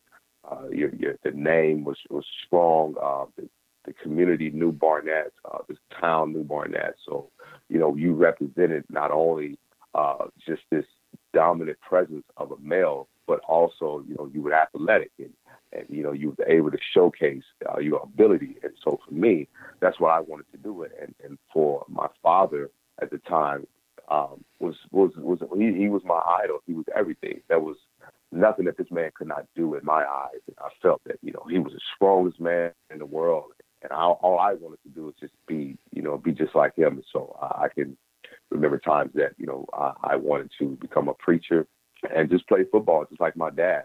uh, 0.50 0.68
your, 0.70 0.94
your 0.94 1.14
the 1.22 1.32
name 1.32 1.84
was 1.84 1.98
was 2.10 2.24
strong. 2.46 2.94
Uh, 3.02 3.26
the, 3.36 3.48
the 3.84 3.92
community 3.94 4.50
knew 4.50 4.70
Barnett, 4.70 5.32
uh, 5.44 5.58
the 5.68 5.76
town 6.00 6.32
knew 6.32 6.44
Barnett. 6.44 6.94
So, 7.04 7.30
you 7.68 7.78
know, 7.78 7.96
you 7.96 8.14
represented 8.14 8.84
not 8.88 9.10
only 9.10 9.58
uh, 9.94 10.26
just 10.46 10.62
this 10.70 10.84
dominant 11.34 11.80
presence 11.80 12.24
of 12.36 12.52
a 12.52 12.56
male, 12.60 13.08
but 13.26 13.40
also, 13.40 14.04
you 14.08 14.14
know, 14.16 14.30
you 14.32 14.42
were 14.42 14.54
athletic 14.54 15.10
and 15.18 15.30
and 15.72 15.86
you 15.88 16.02
know 16.02 16.12
you 16.12 16.34
were 16.36 16.48
able 16.48 16.70
to 16.70 16.78
showcase 16.94 17.44
uh, 17.68 17.78
your 17.78 18.02
ability. 18.02 18.56
And 18.62 18.72
so 18.84 18.98
for 19.06 19.14
me, 19.14 19.48
that's 19.80 19.98
what 20.00 20.10
I 20.10 20.20
wanted 20.20 20.50
to 20.52 20.58
do. 20.58 20.82
it. 20.82 20.92
And 21.00 21.14
and 21.24 21.38
for 21.52 21.84
my 21.88 22.08
father 22.22 22.70
at 23.00 23.10
the 23.10 23.18
time 23.18 23.66
um, 24.10 24.44
was 24.58 24.76
was 24.90 25.12
was 25.16 25.38
he, 25.56 25.72
he 25.72 25.88
was 25.88 26.02
my 26.04 26.20
idol. 26.42 26.60
He 26.66 26.74
was 26.74 26.86
everything. 26.94 27.40
There 27.48 27.60
was 27.60 27.76
nothing 28.30 28.64
that 28.64 28.78
this 28.78 28.90
man 28.90 29.10
could 29.14 29.28
not 29.28 29.46
do 29.54 29.74
in 29.74 29.84
my 29.84 30.04
eyes. 30.04 30.40
And 30.46 30.56
I 30.60 30.68
felt 30.80 31.02
that 31.06 31.16
you 31.22 31.32
know 31.32 31.44
he 31.50 31.58
was 31.58 31.72
the 31.72 31.80
strongest 31.96 32.40
man 32.40 32.72
in 32.90 32.98
the 32.98 33.06
world. 33.06 33.52
And 33.82 33.90
I, 33.92 34.04
all 34.04 34.38
I 34.38 34.54
wanted 34.54 34.78
to 34.84 34.90
do 34.90 35.06
was 35.06 35.14
just 35.18 35.32
be, 35.48 35.76
you 35.90 36.02
know, 36.02 36.16
be 36.16 36.30
just 36.30 36.54
like 36.54 36.76
him. 36.76 36.94
And 36.94 37.04
so 37.12 37.36
I 37.40 37.66
can 37.66 37.96
remember 38.48 38.78
times 38.78 39.10
that, 39.14 39.32
you 39.38 39.46
know, 39.46 39.66
I, 39.72 39.92
I 40.04 40.16
wanted 40.16 40.52
to 40.60 40.78
become 40.80 41.08
a 41.08 41.14
preacher 41.14 41.66
and 42.14 42.30
just 42.30 42.46
play 42.46 42.64
football, 42.70 43.04
just 43.08 43.20
like 43.20 43.36
my 43.36 43.50
dad 43.50 43.82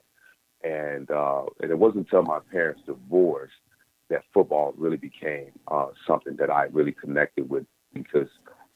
and 0.63 1.09
uh, 1.11 1.43
and 1.61 1.71
it 1.71 1.77
wasn't 1.77 2.07
until 2.07 2.23
my 2.23 2.39
parents 2.51 2.81
divorced 2.85 3.53
that 4.09 4.23
football 4.33 4.73
really 4.77 4.97
became 4.97 5.51
uh, 5.67 5.87
something 6.05 6.35
that 6.37 6.49
I 6.49 6.65
really 6.71 6.93
connected 6.93 7.49
with 7.49 7.65
because 7.93 8.29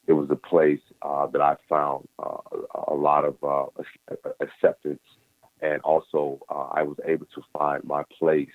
it 0.07 0.13
was 0.13 0.29
a 0.29 0.35
place 0.35 0.81
uh, 1.01 1.27
that 1.27 1.41
I 1.41 1.55
found 1.69 2.07
uh, 2.19 2.37
a 2.87 2.93
lot 2.93 3.23
of 3.23 3.35
uh, 3.43 3.65
acceptance, 4.39 5.01
and 5.61 5.81
also 5.81 6.39
uh, 6.49 6.69
I 6.71 6.83
was 6.83 6.97
able 7.05 7.27
to 7.35 7.41
find 7.57 7.83
my 7.83 8.03
place 8.17 8.49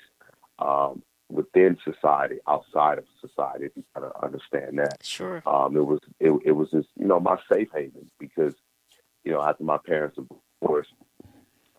um, 0.59 1.02
within 1.30 1.76
society, 1.85 2.37
outside 2.49 2.99
of 2.99 3.04
society. 3.21 3.66
If 3.66 3.73
you 3.76 3.85
kind 3.95 4.06
of 4.06 4.23
understand 4.23 4.78
that, 4.78 4.99
sure. 5.02 5.42
Um, 5.47 5.76
it 5.76 5.87
was 5.87 6.00
it, 6.21 6.33
it 6.45 6.52
was 6.52 6.71
just 6.71 6.88
you 6.99 7.06
know 7.06 7.21
my 7.21 7.37
safe 7.50 7.68
haven 7.73 8.11
because 8.18 8.54
you 9.25 9.33
know 9.33 9.42
after 9.42 9.64
my 9.64 9.78
parents 9.78 10.18
divorced, 10.61 10.92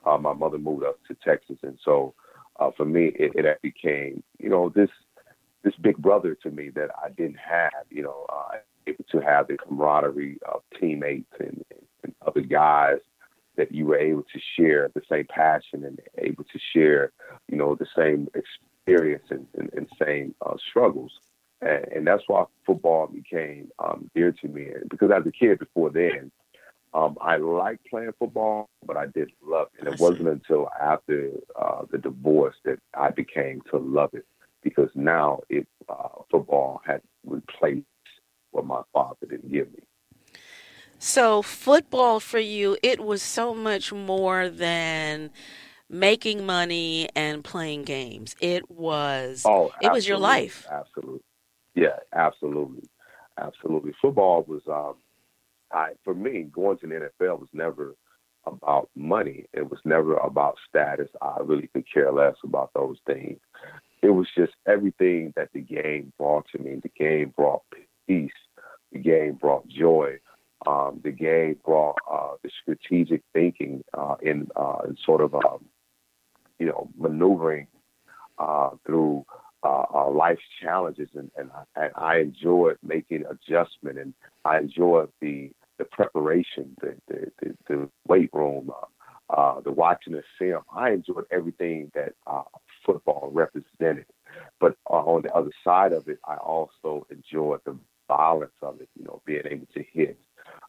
uh, 0.08 0.18
my 0.18 0.34
mother 0.34 0.58
moved 0.58 0.84
up 0.84 0.98
to 1.08 1.16
Texas, 1.24 1.58
and 1.64 1.78
so 1.84 2.14
uh, 2.60 2.72
for 2.76 2.86
me 2.86 3.12
it, 3.16 3.34
it 3.36 3.62
became 3.62 4.24
you 4.40 4.50
know 4.50 4.70
this 4.70 4.90
this 5.64 5.76
big 5.82 5.98
brother 5.98 6.36
to 6.44 6.50
me 6.52 6.70
that 6.70 6.90
I 7.04 7.10
didn't 7.10 7.38
have. 7.38 7.86
You 7.90 8.04
know, 8.04 8.26
uh, 8.30 8.58
able 8.88 9.06
to 9.12 9.20
have 9.20 9.48
the 9.48 9.58
camaraderie 9.58 10.40
of 10.52 10.62
teammates 10.80 11.34
and, 11.40 11.64
and 12.04 12.16
other 12.26 12.42
guys 12.42 13.00
that 13.58 13.72
you 13.72 13.86
were 13.86 13.98
able 13.98 14.24
to 14.24 14.40
share 14.56 14.90
the 14.94 15.02
same 15.10 15.26
passion 15.28 15.84
and 15.84 16.00
able 16.20 16.44
to 16.44 16.60
share, 16.74 17.12
you 17.50 17.58
know, 17.58 17.76
the 17.76 17.88
same 17.96 18.28
experience 18.36 19.26
and, 19.30 19.48
and, 19.58 19.70
and 19.74 19.88
same 20.02 20.34
uh, 20.46 20.56
struggles. 20.70 21.12
And, 21.62 21.86
and, 21.96 22.08
that's 22.08 22.24
why 22.28 22.46
football 22.66 23.08
became 23.08 23.70
um, 23.80 24.10
dear 24.14 24.32
to 24.32 24.48
me. 24.48 24.68
Because 24.90 25.10
as 25.12 25.26
a 25.26 25.32
kid 25.32 25.58
before 25.58 25.90
then, 25.90 26.32
um, 26.98 27.16
I 27.22 27.38
liked 27.38 27.86
playing 27.90 28.12
football, 28.18 28.70
but 28.86 28.98
I 28.98 29.06
didn't 29.06 29.36
love 29.44 29.68
it. 29.74 29.86
And 29.86 29.94
it 29.94 30.00
wasn't 30.00 30.30
until 30.30 30.68
after 30.82 31.32
uh, 31.56 31.84
the 31.92 32.00
divorce 32.00 32.56
that 32.66 32.80
I 32.96 33.12
became 33.12 33.62
to 33.70 33.78
love 33.78 34.10
it. 34.14 34.26
Because 34.64 34.90
now 34.96 35.42
it 35.50 35.68
uh, 35.88 36.10
football 36.32 36.82
had 36.86 37.02
replaced 37.26 37.86
what 38.52 38.66
my 38.66 38.82
father 38.92 39.28
didn't 39.30 39.52
give 39.52 39.72
me. 39.72 39.84
So, 40.98 41.44
football 41.44 42.20
for 42.20 42.40
you, 42.40 42.76
it 42.82 43.00
was 43.00 43.22
so 43.22 43.54
much 43.54 43.94
more 43.94 44.50
than 44.50 45.30
making 45.88 46.46
money 46.46 47.08
and 47.16 47.44
playing 47.44 47.84
games. 47.84 48.36
It 48.42 48.70
was 48.72 49.44
oh, 49.46 49.72
it 49.80 49.92
was 49.92 50.08
your 50.08 50.18
life. 50.18 50.66
Absolutely. 50.70 51.22
Yeah, 51.76 52.00
absolutely. 52.14 52.90
Absolutely. 53.40 53.94
Football 54.02 54.44
was 54.48 54.64
um 54.68 54.96
I 55.72 55.92
for 56.04 56.14
me, 56.14 56.44
going 56.44 56.78
to 56.80 56.88
the 56.88 57.12
NFL 57.22 57.40
was 57.40 57.50
never 57.54 57.96
about 58.46 58.90
money. 58.96 59.46
It 59.54 59.70
was 59.70 59.80
never 59.86 60.16
about 60.18 60.58
status. 60.70 61.10
I 61.22 61.38
really 61.42 61.68
could 61.68 61.86
care 61.92 62.12
less 62.12 62.36
about 62.44 62.72
those 62.74 62.98
things. 63.06 63.40
It 64.02 64.10
was 64.10 64.28
just 64.36 64.54
everything 64.68 65.34
that 65.36 65.50
the 65.54 65.62
game 65.62 66.14
brought 66.18 66.46
to 66.52 66.60
me. 66.60 66.80
The 66.82 66.90
game 66.90 67.34
brought 67.36 67.64
peace. 68.08 68.32
The 68.92 69.00
game 69.00 69.34
brought 69.34 69.68
joy. 69.68 70.20
Um, 70.66 71.02
the 71.04 71.12
game 71.12 71.58
brought 71.64 71.98
uh, 72.10 72.36
the 72.44 72.50
strategic 72.62 73.22
thinking 73.34 73.84
uh, 73.94 74.16
in, 74.22 74.48
uh, 74.56 74.80
in 74.88 74.98
sort 75.06 75.22
of, 75.22 75.36
um, 75.36 75.66
you 76.60 76.68
know, 76.68 76.90
maneuvering 76.98 77.68
uh, 78.40 78.70
through 78.86 79.26
uh, 79.94 80.10
life's 80.10 80.42
challenges, 80.62 81.10
and, 81.16 81.32
and, 81.38 81.50
I, 81.52 81.84
and 81.84 81.92
I 81.96 82.18
enjoyed 82.20 82.78
making 82.84 83.24
adjustment, 83.30 83.98
and 83.98 84.14
I 84.46 84.58
enjoyed 84.60 85.10
the 85.22 85.52
the 85.78 85.86
preparation, 85.86 86.76
the 86.82 86.96
the, 87.08 87.32
the, 87.42 87.56
the 87.68 87.90
weight 88.08 88.30
room, 88.34 88.72
uh, 89.30 89.62
the 89.62 89.72
watching 89.72 90.14
the 90.14 90.24
film. 90.40 90.64
I 90.74 90.92
enjoyed 90.92 91.26
everything 91.32 91.92
that 91.96 92.14
football 92.86 93.30
represented, 93.34 94.06
but 94.60 94.76
on 94.90 95.24
the 95.24 95.34
other 95.34 95.52
side 95.64 95.94
of 95.94 96.08
it, 96.08 96.20
I 96.26 96.36
also 96.36 97.06
enjoyed 97.12 97.62
the 97.66 97.78
violence 98.08 98.54
of 98.62 98.82
it. 98.82 98.90
You 98.98 99.06
know, 99.06 99.22
being 99.26 99.44
able 99.46 99.68
to 99.74 99.84
hit, 99.94 100.18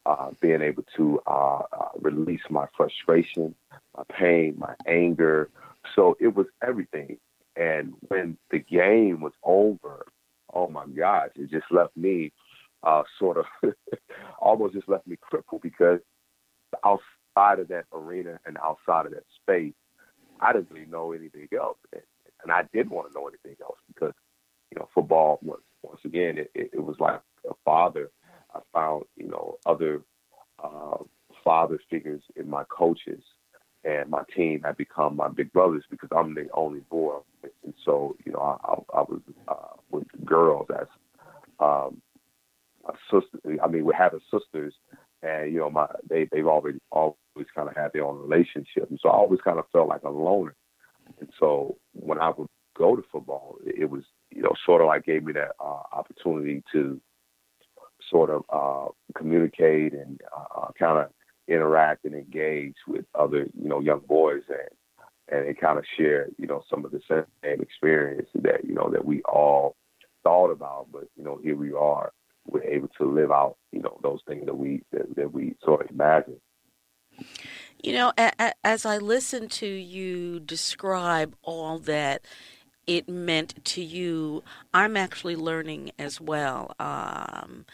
uh, 0.05 0.31
being 0.41 0.61
able 0.61 0.83
to 0.97 1.21
uh, 1.27 1.61
uh, 1.71 1.89
release 1.99 2.41
my 2.49 2.65
frustration, 2.75 3.55
my 3.97 4.03
pain, 4.11 4.55
my 4.57 4.75
anger. 4.87 5.49
So 5.95 6.17
it 6.19 6.35
was 6.35 6.47
everything. 6.61 7.17
And 7.59 7.93
when 8.07 8.37
the 8.51 8.59
game 8.59 9.19
was 9.19 9.33
over, 9.43 10.05
oh 10.53 10.69
my 10.69 10.85
gosh, 10.87 11.29
it 11.35 11.51
just 11.51 11.65
left 11.71 11.95
me 11.97 12.31
uh, 12.83 13.03
sort 13.19 13.37
of 13.37 13.45
almost 14.39 14.73
just 14.73 14.87
left 14.87 15.05
me 15.05 15.17
crippled 15.19 15.61
because 15.61 15.99
outside 16.85 17.59
of 17.59 17.67
that 17.67 17.83
arena 17.93 18.39
and 18.45 18.57
outside 18.63 19.05
of 19.05 19.11
that 19.11 19.25
space, 19.41 19.73
I 20.39 20.53
didn't 20.53 20.71
really 20.71 20.85
know 20.85 21.11
anything 21.11 21.49
else. 21.59 21.77
And 21.91 22.51
I 22.51 22.63
didn't 22.73 22.91
want 22.93 23.11
to 23.11 23.19
know 23.19 23.27
anything 23.27 23.57
else 23.61 23.77
because, 23.93 24.13
you 24.71 24.79
know, 24.79 24.87
football 24.95 25.39
was, 25.41 25.59
once 25.83 25.99
again, 26.05 26.37
it, 26.37 26.49
it, 26.55 26.69
it 26.71 26.79
was 26.79 26.95
like 26.99 27.19
a 27.49 27.53
father. 27.65 28.09
I 28.55 28.59
found, 28.73 29.03
you 29.17 29.27
know, 29.27 29.57
other 29.65 30.01
uh, 30.63 30.97
father 31.43 31.77
figures 31.89 32.21
in 32.37 32.49
my 32.49 32.63
coaches, 32.69 33.21
and 33.83 34.09
my 34.09 34.23
team 34.35 34.61
had 34.63 34.77
become 34.77 35.15
my 35.15 35.27
big 35.27 35.51
brothers 35.53 35.83
because 35.89 36.09
I'm 36.15 36.33
the 36.35 36.47
only 36.53 36.81
boy. 36.81 37.19
And 37.63 37.73
so, 37.85 38.15
you 38.25 38.33
know, 38.33 38.39
I, 38.39 38.71
I, 38.71 38.99
I 38.99 39.01
was 39.03 39.21
uh, 39.47 39.77
with 39.89 40.07
girls 40.25 40.67
as 40.79 40.87
um, 41.59 42.01
a 42.87 42.93
sister. 43.11 43.39
I 43.63 43.67
mean, 43.67 43.85
we're 43.85 43.93
having 43.93 44.19
sisters, 44.31 44.73
and 45.21 45.53
you 45.53 45.59
know, 45.59 45.69
my 45.69 45.87
they 46.09 46.27
they've 46.31 46.47
already 46.47 46.79
always 46.91 47.15
kind 47.55 47.69
of 47.69 47.75
had 47.75 47.93
their 47.93 48.05
own 48.05 48.19
relationship, 48.19 48.89
and 48.89 48.99
so 49.01 49.09
I 49.09 49.13
always 49.13 49.41
kind 49.41 49.59
of 49.59 49.65
felt 49.71 49.89
like 49.89 50.03
a 50.03 50.09
loner. 50.09 50.55
And 51.19 51.29
so 51.39 51.77
when 51.93 52.19
I 52.19 52.29
would 52.29 52.47
go 52.77 52.95
to 52.95 53.03
football, 53.11 53.57
it 53.65 53.89
was 53.89 54.03
you 54.31 54.41
know 54.41 54.53
sort 54.65 54.81
of 54.81 54.87
like 54.87 55.05
gave 55.05 55.23
me 55.23 55.33
that 55.33 55.51
uh, 55.59 55.83
opportunity 55.93 56.63
to 56.73 56.99
sort 58.09 58.29
of 58.29 58.43
uh, 58.49 58.91
communicate 59.15 59.93
and 59.93 60.19
uh, 60.35 60.67
kind 60.77 60.99
of 60.99 61.11
interact 61.49 62.05
and 62.05 62.15
engage 62.15 62.75
with 62.87 63.05
other, 63.15 63.47
you 63.61 63.67
know, 63.67 63.79
young 63.79 64.01
boys 64.07 64.43
and 64.49 64.69
and, 65.31 65.57
kind 65.59 65.77
of 65.77 65.85
share, 65.97 66.27
you 66.37 66.47
know, 66.47 66.63
some 66.69 66.85
of 66.85 66.91
the 66.91 67.01
same 67.07 67.61
experience 67.61 68.27
that, 68.35 68.65
you 68.65 68.73
know, 68.73 68.89
that 68.89 69.05
we 69.05 69.21
all 69.23 69.75
thought 70.23 70.49
about, 70.49 70.87
but, 70.91 71.03
you 71.15 71.23
know, 71.23 71.39
here 71.43 71.55
we 71.55 71.71
are, 71.71 72.11
we're 72.47 72.63
able 72.63 72.87
to 72.97 73.05
live 73.05 73.31
out, 73.31 73.57
you 73.71 73.81
know, 73.81 73.99
those 74.01 74.21
things 74.27 74.45
that 74.45 74.57
we, 74.57 74.81
that, 74.91 75.15
that 75.15 75.31
we 75.31 75.55
sort 75.63 75.85
of 75.85 75.91
imagine. 75.91 76.39
You 77.83 77.93
know, 77.93 78.13
as 78.63 78.85
I 78.85 78.97
listen 78.97 79.49
to 79.49 79.67
you 79.67 80.39
describe 80.39 81.35
all 81.43 81.79
that 81.79 82.25
it 82.89 83.07
meant 83.07 83.63
to 83.63 83.83
you, 83.83 84.43
I'm 84.73 84.97
actually 84.97 85.35
learning 85.35 85.91
as 85.99 86.19
well. 86.19 86.73
Um, 86.79 87.65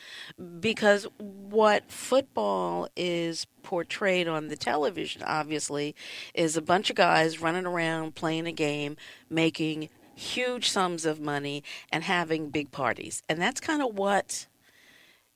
because 0.60 1.07
what 1.17 1.89
football 1.89 2.89
is 2.98 3.48
portrayed 3.63 4.27
on 4.27 4.50
the 4.50 4.57
television, 4.57 5.24
obviously, 5.24 5.95
is 6.34 6.57
a 6.57 6.62
bunch 6.62 6.89
of 6.89 6.98
guys 6.98 7.41
running 7.41 7.65
around 7.65 8.15
playing 8.15 8.45
a 8.45 8.51
game, 8.51 8.98
making 9.29 9.88
huge 10.15 10.69
sums 10.69 11.05
of 11.05 11.22
money, 11.22 11.63
and 11.93 12.03
having 12.03 12.50
big 12.50 12.72
parties. 12.72 13.24
And 13.29 13.41
that's 13.41 13.62
kind 13.62 13.81
of 13.81 13.98
what 13.98 14.48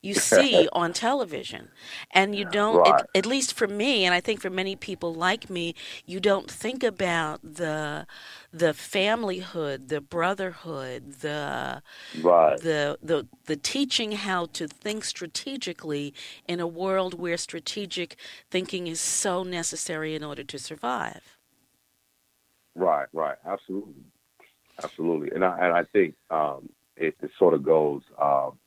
you 0.02 0.14
see 0.32 0.68
on 0.72 0.92
television. 0.92 1.68
And 2.12 2.34
you 2.34 2.44
don't 2.44 2.78
right. 2.78 3.00
at, 3.00 3.08
at, 3.14 3.26
least 3.26 3.52
for 3.54 3.68
me 3.68 4.04
and 4.04 4.14
i 4.14 4.20
think 4.20 4.40
for 4.40 4.50
many 4.50 4.74
people 4.74 5.14
like 5.14 5.48
me 5.48 5.74
you 6.04 6.18
don't 6.18 6.50
think 6.50 6.82
about 6.82 7.40
the 7.42 8.06
the 8.52 8.72
familyhood 8.72 9.88
the 9.88 10.00
brotherhood 10.00 11.20
the 11.20 11.82
right. 12.22 12.58
the 12.60 12.98
the 13.02 13.26
the 13.46 13.56
teaching 13.56 14.12
how 14.12 14.46
to 14.46 14.66
think 14.66 15.04
strategically 15.04 16.12
in 16.48 16.58
a 16.58 16.66
world 16.66 17.14
where 17.14 17.36
strategic 17.36 18.16
thinking 18.50 18.86
is 18.88 19.00
so 19.00 19.42
necessary 19.44 20.14
in 20.14 20.24
order 20.24 20.42
to 20.42 20.58
survive. 20.58 21.38
Right 22.74 23.06
right. 23.12 23.36
Absolutely. 23.46 24.02
Absolutely. 24.82 25.30
And 25.34 25.44
i 25.44 25.58
and 25.64 25.72
i 25.74 25.84
think 25.84 26.14
um, 26.30 26.68
it, 26.96 27.14
it 27.22 27.30
sort 27.38 27.54
of 27.54 27.62
goes 27.62 28.02
um, 28.20 28.58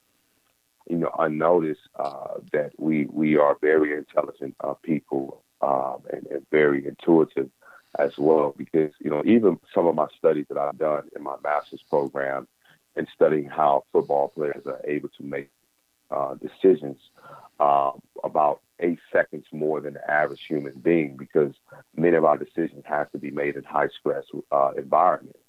you 0.94 1.00
know, 1.00 1.12
unnoticed 1.18 1.82
uh, 1.96 2.36
that 2.52 2.72
we 2.78 3.06
we 3.06 3.36
are 3.36 3.58
very 3.60 3.98
intelligent 3.98 4.56
uh, 4.64 4.76
people 4.76 5.42
um, 5.60 6.04
and, 6.12 6.28
and, 6.28 6.46
very 6.52 6.86
intuitive 6.86 7.50
as 7.98 8.12
well. 8.16 8.54
Because 8.56 8.92
you 9.00 9.10
know, 9.10 9.24
even 9.26 9.60
some 9.74 9.88
of 9.88 9.96
my 9.96 10.06
studies 10.20 10.46
that 10.50 10.58
I've 10.60 10.78
done 10.78 11.10
in 11.16 11.24
my 11.24 11.36
master's 11.44 11.82
program 11.90 12.48
and 12.96 13.08
studying 13.16 13.46
how 13.46 13.86
football 13.92 14.28
players 14.28 14.68
are 14.68 14.82
able 14.86 15.10
to 15.18 15.24
make 15.24 15.50
uh, 16.12 16.36
decisions 16.36 16.98
uh, 17.60 17.94
about 18.24 18.62
eight 18.80 19.00
seconds 19.12 19.46
more 19.52 19.82
than 19.82 19.96
the 19.96 20.12
average 20.12 20.46
human 20.48 20.74
being, 20.80 21.18
because 21.18 21.56
many 21.96 22.16
of 22.16 22.24
our 22.24 22.38
decisions 22.38 22.84
have 22.86 23.12
to 23.14 23.18
be 23.18 23.32
made 23.32 23.56
in 23.56 23.64
high 23.64 23.90
stress 24.00 24.26
uh, 24.52 24.74
environments. 24.78 25.40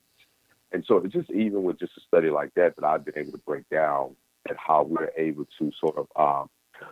And 0.72 0.86
so, 0.88 1.04
just 1.06 1.30
even 1.30 1.64
with 1.64 1.78
just 1.78 1.98
a 1.98 2.00
study 2.00 2.30
like 2.30 2.54
that, 2.54 2.76
that 2.76 2.84
I've 2.86 3.04
been 3.04 3.18
able 3.18 3.32
to 3.32 3.44
break 3.46 3.68
down 3.68 4.16
and 4.48 4.58
how 4.58 4.82
we're 4.82 5.10
able 5.16 5.46
to 5.58 5.70
sort 5.78 5.96
of 5.96 6.06
um, 6.16 6.48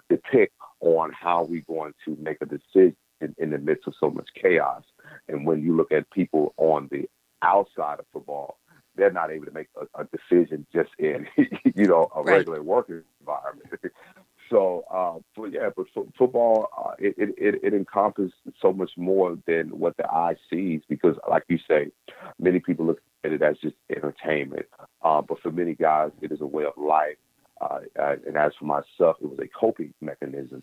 depict 0.09 0.55
on 0.81 1.13
how 1.13 1.45
we're 1.45 1.63
going 1.67 1.93
to 2.05 2.17
make 2.21 2.39
a 2.41 2.47
decision 2.47 2.97
in, 3.21 3.35
in, 3.39 3.51
the 3.51 3.59
midst 3.59 3.87
of 3.87 3.95
so 4.01 4.11
much 4.11 4.29
chaos. 4.41 4.83
And 5.29 5.47
when 5.47 5.63
you 5.63 5.77
look 5.77 5.93
at 5.93 6.11
people 6.11 6.55
on 6.57 6.89
the 6.91 7.09
outside 7.43 8.01
of 8.01 8.07
football, 8.13 8.59
they're 8.97 9.13
not 9.13 9.31
able 9.31 9.47
to 9.47 9.53
make 9.53 9.69
a, 9.81 10.03
a 10.03 10.07
decision 10.07 10.67
just 10.73 10.91
in, 10.99 11.27
you 11.75 11.87
know, 11.87 12.11
a 12.15 12.23
right. 12.23 12.39
regular 12.39 12.63
working 12.63 13.03
environment. 13.21 13.69
so, 14.51 14.85
uh, 14.91 15.19
but 15.37 15.53
yeah, 15.53 15.71
but 15.75 15.87
f- 15.97 16.05
football, 16.19 16.69
uh, 16.77 16.93
it, 16.99 17.15
it, 17.19 17.61
it 17.63 17.75
encompasses 17.75 18.33
so 18.61 18.73
much 18.73 18.91
more 18.97 19.39
than 19.47 19.69
what 19.69 19.97
the 19.97 20.07
eye 20.07 20.37
sees 20.51 20.83
because, 20.89 21.17
like 21.29 21.45
you 21.49 21.59
say, 21.69 21.91
many 22.39 22.61
people 22.61 22.87
look 22.87 23.01
at 23.25 23.33
it 23.33 23.43
as 23.43 23.57
just 23.59 23.77
entertainment. 23.95 24.67
Uh, 25.03 25.23
but 25.23 25.41
for 25.41 25.51
many 25.51 25.75
guys, 25.75 26.11
it 26.21 26.33
is 26.33 26.41
a 26.41 26.47
way 26.47 26.65
of 26.65 26.73
life. 26.77 27.17
Uh, 27.63 27.79
uh, 27.99 28.17
and 28.27 28.37
as 28.37 28.53
for 28.59 28.65
myself, 28.65 29.17
it 29.23 29.31
was 29.31 29.39
a 29.39 29.49
coping 29.49 29.95
mechanism. 30.01 30.61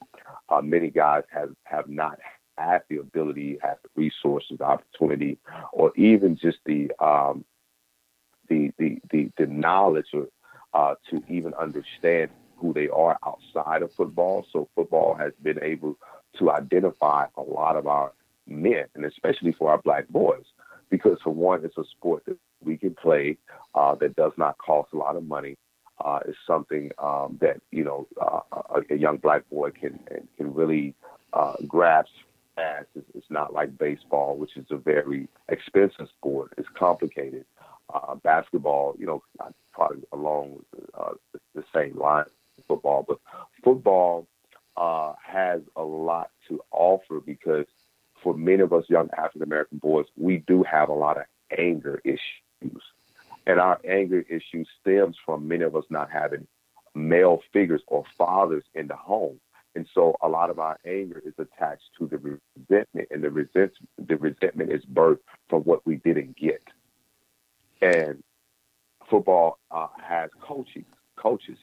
Uh, 0.50 0.62
many 0.62 0.90
guys 0.90 1.24
have, 1.32 1.52
have 1.64 1.88
not 1.88 2.20
had 2.58 2.82
the 2.90 2.98
ability, 2.98 3.58
have 3.62 3.78
the 3.84 3.90
resources, 3.96 4.58
the 4.58 4.66
opportunity, 4.66 5.38
or 5.72 5.94
even 5.96 6.36
just 6.36 6.58
the 6.66 6.92
um, 7.00 7.46
the, 8.50 8.72
the, 8.78 9.00
the 9.12 9.32
the 9.38 9.46
knowledge 9.46 10.08
or, 10.14 10.28
uh, 10.74 10.96
to 11.10 11.24
even 11.30 11.54
understand 11.54 12.30
who 12.58 12.74
they 12.74 12.90
are 12.90 13.18
outside 13.26 13.82
of 13.82 13.94
football. 13.94 14.46
So 14.52 14.68
football 14.76 15.16
has 15.16 15.32
been 15.42 15.60
able 15.64 15.98
to 16.38 16.52
identify 16.52 17.28
a 17.38 17.42
lot 17.42 17.78
of 17.78 17.88
our 17.88 18.12
men, 18.46 18.86
and 18.96 19.06
especially 19.06 19.54
for 19.54 19.72
our 19.72 19.82
black 19.82 20.10
boys, 20.10 20.44
because 20.90 21.18
for 21.24 21.34
one, 21.34 21.64
it's 21.64 21.78
a 21.78 21.86
sport 21.86 22.24
that 22.26 22.38
we 22.62 22.76
can 22.76 22.94
play 22.94 23.38
uh, 23.74 23.96
that 23.96 24.16
does 24.18 24.34
not 24.38 24.58
cost 24.58 24.90
a 24.94 24.98
lot 24.98 25.16
of 25.16 25.24
money. 25.24 25.56
Uh, 26.04 26.20
is 26.28 26.36
something 26.48 26.92
um, 26.98 27.38
that 27.42 27.60
you 27.72 27.84
know 27.84 28.08
uh, 28.22 28.40
a, 28.76 28.94
a, 28.94 28.98
young 28.98 29.18
black 29.18 29.44
boy 29.50 29.70
can 29.70 30.00
can 30.38 30.54
really 30.54 30.96
uh, 31.34 31.56
grasp 31.68 32.10
fast. 32.56 32.88
It's, 32.96 33.06
it's, 33.14 33.30
not 33.30 33.54
like 33.54 33.78
baseball, 33.78 34.38
which 34.38 34.56
is 34.56 34.66
a 34.70 34.78
very 34.78 35.28
expensive 35.50 36.08
sport. 36.18 36.54
It's 36.58 36.70
complicated. 36.74 37.46
Uh, 37.94 38.16
basketball, 38.16 38.96
you 38.98 39.06
know, 39.06 39.24
probably 39.74 40.04
along 40.14 40.64
uh, 40.98 41.14
the, 41.34 41.40
the 41.56 41.64
same 41.74 41.98
line 41.98 42.26
football, 42.68 43.04
but 43.08 43.18
football 43.64 44.28
uh, 44.78 45.14
has 45.22 45.62
a 45.76 45.84
lot 45.84 46.30
to 46.48 46.62
offer 46.72 47.20
because 47.20 47.66
for 48.24 48.34
many 48.34 48.62
of 48.62 48.74
us 48.74 48.86
young 48.90 49.10
African 49.18 49.44
American 49.44 49.78
boys, 49.78 50.06
we 50.16 50.38
do 50.48 50.64
have 50.64 50.90
a 50.90 50.94
lot 50.94 51.18
of 51.18 51.24
anger 51.58 52.02
issues. 52.04 52.82
And 53.50 53.60
our 53.60 53.82
anger 53.84 54.24
issue 54.30 54.64
stems 54.80 55.18
from 55.26 55.48
many 55.48 55.64
of 55.64 55.76
us 55.76 55.86
not 55.90 56.12
having 56.12 56.46
male 56.94 57.42
figures 57.52 57.82
or 57.88 58.04
fathers 58.16 58.64
in 58.76 58.86
the 58.86 58.96
home. 58.96 59.40
And 59.74 59.88
so 59.92 60.16
a 60.22 60.28
lot 60.30 60.52
of 60.52 60.60
our 60.60 60.78
anger 60.86 61.20
is 61.26 61.34
attached 61.40 61.90
to 61.98 62.06
the 62.06 62.20
resentment, 62.20 63.08
and 63.10 63.24
the 63.24 63.32
resent 63.32 63.72
the 63.98 64.18
resentment 64.18 64.72
is 64.72 64.86
birthed 64.86 65.22
from 65.50 65.64
what 65.64 65.84
we 65.84 65.96
didn't 65.96 66.38
get. 66.38 66.62
And 67.82 68.24
football 69.10 69.58
uh, 69.72 69.88
has 70.00 70.30
coaching 70.42 70.86
coaches, 71.16 71.58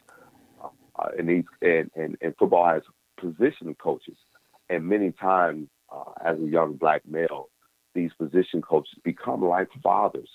uh, 0.60 1.08
and 1.16 1.28
these 1.28 1.44
and, 1.62 1.88
and 1.94 2.16
and 2.20 2.34
football 2.36 2.66
has 2.66 2.82
position 3.16 3.76
coaches, 3.76 4.16
and 4.68 4.84
many 4.84 5.12
times 5.12 5.68
uh, 5.92 6.10
as 6.24 6.36
a 6.36 6.50
young 6.50 6.74
black 6.74 7.02
male, 7.06 7.48
these 7.94 8.10
position 8.18 8.60
coaches 8.60 8.98
become 9.04 9.44
like 9.44 9.68
fathers. 9.84 10.30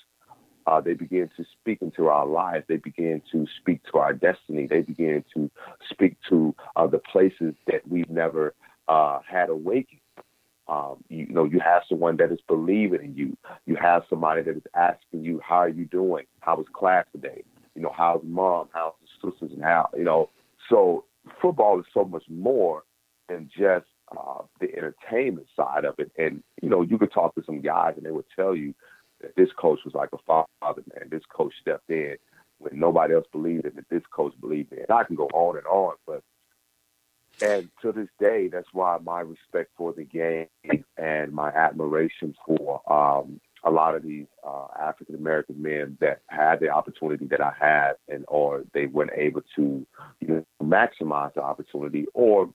Uh, 0.68 0.82
they 0.82 0.94
begin 0.94 1.30
to 1.38 1.46
speak 1.60 1.82
into 1.82 2.08
our 2.08 2.26
lives. 2.26 2.66
They 2.68 2.78
begin 2.78 3.22
to 3.32 3.48
speak 3.60 3.82
to 3.92 3.98
our 3.98 4.14
destiny. 4.14 4.68
They 4.68 4.82
begin 4.82 5.24
to 5.34 5.50
speak 5.90 6.18
to 6.30 6.56
uh, 6.76 6.88
the 6.88 7.00
places 7.00 7.54
that 7.68 7.88
we've 7.88 8.10
never 8.10 8.54
uh, 8.88 9.20
had 9.28 9.50
awakened. 9.50 10.00
Um, 10.68 11.04
you, 11.10 11.26
you, 11.26 11.34
know, 11.34 11.44
you 11.44 11.60
have 11.60 11.84
someone 11.90 12.18
that 12.18 12.32
is 12.32 12.40
believing 12.48 13.04
in 13.04 13.16
you. 13.16 13.38
You 13.66 13.76
have 13.76 14.04
somebody 14.10 14.42
that 14.44 14.56
is 14.56 14.64
asking 14.76 15.24
you, 15.24 15.42
"How 15.44 15.58
are 15.58 15.70
you 15.70 15.86
doing? 15.86 16.26
How 16.40 16.56
was 16.58 16.68
class 16.72 17.06
today? 17.12 17.44
You 17.76 17.82
know, 17.82 17.94
how's 17.96 18.22
mom? 18.24 18.70
How's 18.74 18.94
the 19.02 19.32
sisters? 19.32 19.52
And 19.54 19.64
how 19.64 19.90
you 19.98 20.04
know?" 20.04 20.30
So 20.70 21.06
football 21.42 21.80
is 21.80 21.86
so 21.94 22.06
much 22.06 22.24
more 22.30 22.84
than 23.28 23.50
just 23.50 23.86
uh, 24.18 24.44
the 24.60 24.76
entertainment 24.76 25.48
side 25.56 25.86
of 25.86 25.96
it. 25.98 26.12
And 26.18 26.44
you 26.62 26.70
know, 26.70 26.82
you 26.82 26.98
could 26.98 27.12
talk 27.12 27.36
to 27.36 27.44
some 27.46 27.62
guys, 27.62 27.96
and 27.98 28.06
they 28.06 28.12
would 28.12 28.26
tell 28.36 28.56
you 28.56 28.74
that 29.22 29.36
this 29.36 29.50
coach 29.58 29.80
was 29.86 29.94
like 29.94 30.10
a 30.14 30.18
father, 30.26 30.84
man. 30.94 31.10
This 31.10 31.24
coach 31.30 31.54
stepped 31.62 31.90
in 31.90 32.16
when 32.60 32.80
nobody 32.80 33.14
else 33.14 33.28
believed 33.32 33.66
in 33.66 33.78
it. 33.78 33.86
This 33.90 34.04
coach 34.12 34.34
believed 34.40 34.74
in 34.74 34.86
I 34.90 35.04
can 35.04 35.16
go 35.16 35.28
on 35.34 35.58
and 35.58 35.66
on, 35.68 35.96
but 36.06 36.24
and 37.42 37.70
to 37.82 37.92
this 37.92 38.10
day, 38.20 38.50
that's 38.50 38.68
why 38.72 38.98
my 39.04 39.22
respect 39.22 39.72
for 39.76 39.94
the 39.94 40.04
game 40.04 40.48
and 40.98 41.32
my 41.34 41.50
admiration 41.50 42.36
for 42.46 42.82
um, 42.92 43.40
a 43.64 43.72
lot 43.72 43.96
of 43.96 44.04
these 44.04 44.28
uh, 44.46 44.68
African 44.80 45.16
American 45.16 45.62
men 45.62 45.98
that 46.02 46.22
had 46.28 46.60
the 46.60 46.70
opportunity 46.70 47.26
that 47.26 47.42
I 47.42 47.54
had, 47.60 47.94
and 48.08 48.26
or 48.28 48.64
they 48.74 48.86
weren't 48.86 49.12
able 49.16 49.42
to 49.56 49.86
you 50.20 50.28
know, 50.28 50.46
maximize 50.62 51.34
the 51.34 51.42
opportunity, 51.42 52.06
or 52.14 52.50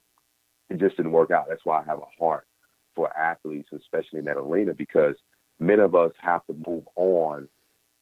it 0.71 0.79
just 0.79 0.97
didn't 0.97 1.13
work 1.13 1.31
out. 1.31 1.47
That's 1.49 1.65
why 1.65 1.81
I 1.81 1.85
have 1.85 1.99
a 1.99 2.23
heart 2.25 2.47
for 2.95 3.17
athletes, 3.17 3.69
especially 3.73 4.21
in 4.21 4.25
that 4.27 4.39
arena, 4.39 4.73
because 4.73 5.17
many 5.59 5.83
of 5.83 5.95
us 5.95 6.13
have 6.21 6.45
to 6.47 6.57
move 6.67 6.85
on 6.97 7.49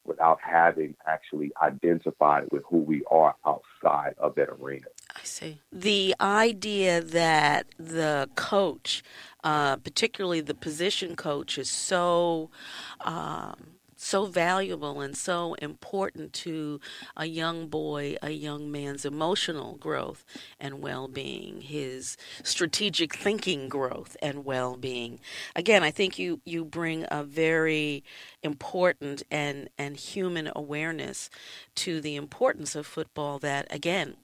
without 0.05 0.39
having 0.41 0.95
actually 1.07 1.51
identified 1.63 2.45
with 2.51 2.63
who 2.69 2.79
we 2.79 3.03
are 3.11 3.35
outside 3.47 4.15
of 4.19 4.35
that 4.35 4.51
arena. 4.51 4.87
I 5.15 5.25
see. 5.25 5.61
The 5.73 6.15
idea 6.21 7.01
that 7.01 7.67
the 7.79 8.29
coach, 8.35 9.03
uh, 9.43 9.77
particularly 9.77 10.41
the 10.41 10.55
position 10.55 11.17
coach, 11.17 11.59
is 11.59 11.71
so. 11.71 12.51
Um, 13.01 13.74
so 14.05 14.27
valuable 14.27 15.01
and 15.01 15.17
so 15.17 15.55
important 15.55 16.33
to 16.33 16.79
a 17.17 17.25
young 17.25 17.69
boy, 17.69 18.17
a 18.23 18.31
young 18.31 18.71
man's 18.71 19.05
emotional 19.05 19.77
growth 19.77 20.25
and 20.61 20.83
well 20.83 21.09
being, 21.09 21.63
his 21.63 22.17
strategic 22.43 23.17
thinking 23.17 23.69
growth 23.69 24.17
and 24.21 24.45
well 24.45 24.77
being. 24.77 25.21
Again, 25.57 25.83
I 25.83 25.91
think 25.91 26.19
you, 26.19 26.41
you 26.45 26.65
bring 26.65 27.07
a 27.11 27.25
very 27.25 28.05
important 28.43 29.23
and, 29.31 29.71
and 29.79 29.97
human 29.97 30.51
awareness 30.55 31.31
to 31.77 32.01
the 32.01 32.17
importance 32.17 32.75
of 32.75 32.87
football 32.87 33.39
that, 33.39 33.67
again, 33.71 34.17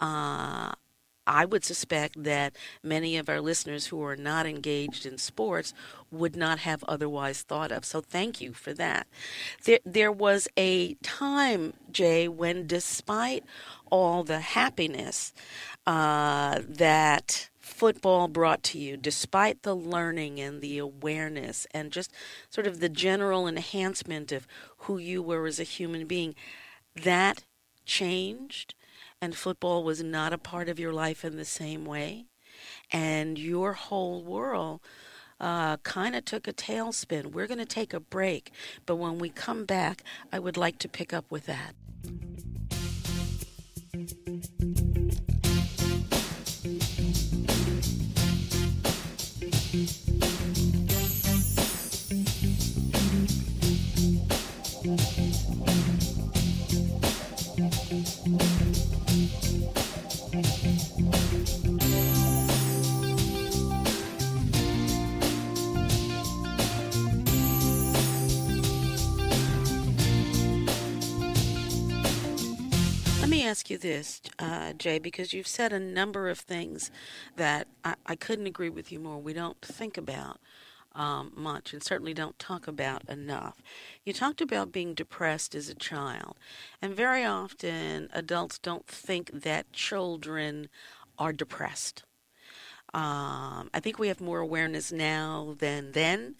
uh, 0.00 0.72
I 1.30 1.44
would 1.44 1.64
suspect 1.64 2.24
that 2.24 2.56
many 2.82 3.16
of 3.16 3.28
our 3.28 3.40
listeners 3.40 3.86
who 3.86 4.02
are 4.02 4.16
not 4.16 4.46
engaged 4.46 5.06
in 5.06 5.16
sports 5.16 5.72
would 6.10 6.34
not 6.34 6.58
have 6.60 6.82
otherwise 6.88 7.42
thought 7.42 7.70
of. 7.70 7.84
So 7.84 8.00
thank 8.00 8.40
you 8.40 8.52
for 8.52 8.74
that. 8.74 9.06
There, 9.64 9.78
there 9.84 10.10
was 10.10 10.48
a 10.56 10.94
time, 10.94 11.74
Jay, 11.92 12.26
when 12.26 12.66
despite 12.66 13.44
all 13.92 14.24
the 14.24 14.40
happiness 14.40 15.32
uh, 15.86 16.62
that 16.68 17.48
football 17.60 18.26
brought 18.26 18.64
to 18.64 18.80
you, 18.80 18.96
despite 18.96 19.62
the 19.62 19.76
learning 19.76 20.40
and 20.40 20.60
the 20.60 20.78
awareness 20.78 21.64
and 21.70 21.92
just 21.92 22.12
sort 22.48 22.66
of 22.66 22.80
the 22.80 22.88
general 22.88 23.46
enhancement 23.46 24.32
of 24.32 24.48
who 24.78 24.98
you 24.98 25.22
were 25.22 25.46
as 25.46 25.60
a 25.60 25.64
human 25.64 26.08
being, 26.08 26.34
that 26.96 27.44
changed 27.86 28.74
and 29.20 29.34
football 29.34 29.84
was 29.84 30.02
not 30.02 30.32
a 30.32 30.38
part 30.38 30.68
of 30.68 30.78
your 30.78 30.92
life 30.92 31.24
in 31.24 31.36
the 31.36 31.44
same 31.44 31.84
way, 31.84 32.26
and 32.90 33.38
your 33.38 33.74
whole 33.74 34.22
world 34.22 34.80
uh, 35.38 35.76
kind 35.78 36.14
of 36.16 36.24
took 36.24 36.48
a 36.48 36.52
tailspin. 36.52 37.32
We're 37.32 37.46
going 37.46 37.58
to 37.58 37.66
take 37.66 37.92
a 37.92 38.00
break, 38.00 38.52
but 38.86 38.96
when 38.96 39.18
we 39.18 39.28
come 39.28 39.64
back, 39.64 40.02
I 40.32 40.38
would 40.38 40.56
like 40.56 40.78
to 40.78 40.88
pick 40.88 41.12
up 41.12 41.30
with 41.30 41.46
that. 41.46 41.74
Ask 73.50 73.68
you 73.68 73.78
this, 73.78 74.22
uh, 74.38 74.72
Jay, 74.74 75.00
because 75.00 75.32
you've 75.32 75.48
said 75.48 75.72
a 75.72 75.80
number 75.80 76.28
of 76.28 76.38
things 76.38 76.88
that 77.34 77.66
I, 77.84 77.96
I 78.06 78.14
couldn't 78.14 78.46
agree 78.46 78.68
with 78.68 78.92
you 78.92 79.00
more. 79.00 79.18
We 79.18 79.32
don't 79.32 79.60
think 79.60 79.98
about 79.98 80.38
um, 80.94 81.32
much 81.34 81.72
and 81.72 81.82
certainly 81.82 82.14
don't 82.14 82.38
talk 82.38 82.68
about 82.68 83.08
enough. 83.08 83.60
You 84.04 84.12
talked 84.12 84.40
about 84.40 84.70
being 84.70 84.94
depressed 84.94 85.56
as 85.56 85.68
a 85.68 85.74
child, 85.74 86.36
and 86.80 86.94
very 86.94 87.24
often 87.24 88.08
adults 88.12 88.56
don't 88.56 88.86
think 88.86 89.32
that 89.32 89.72
children 89.72 90.68
are 91.18 91.32
depressed. 91.32 92.04
Um, 92.94 93.68
I 93.74 93.80
think 93.80 93.98
we 93.98 94.08
have 94.08 94.20
more 94.20 94.38
awareness 94.38 94.92
now 94.92 95.56
than 95.58 95.90
then 95.90 96.36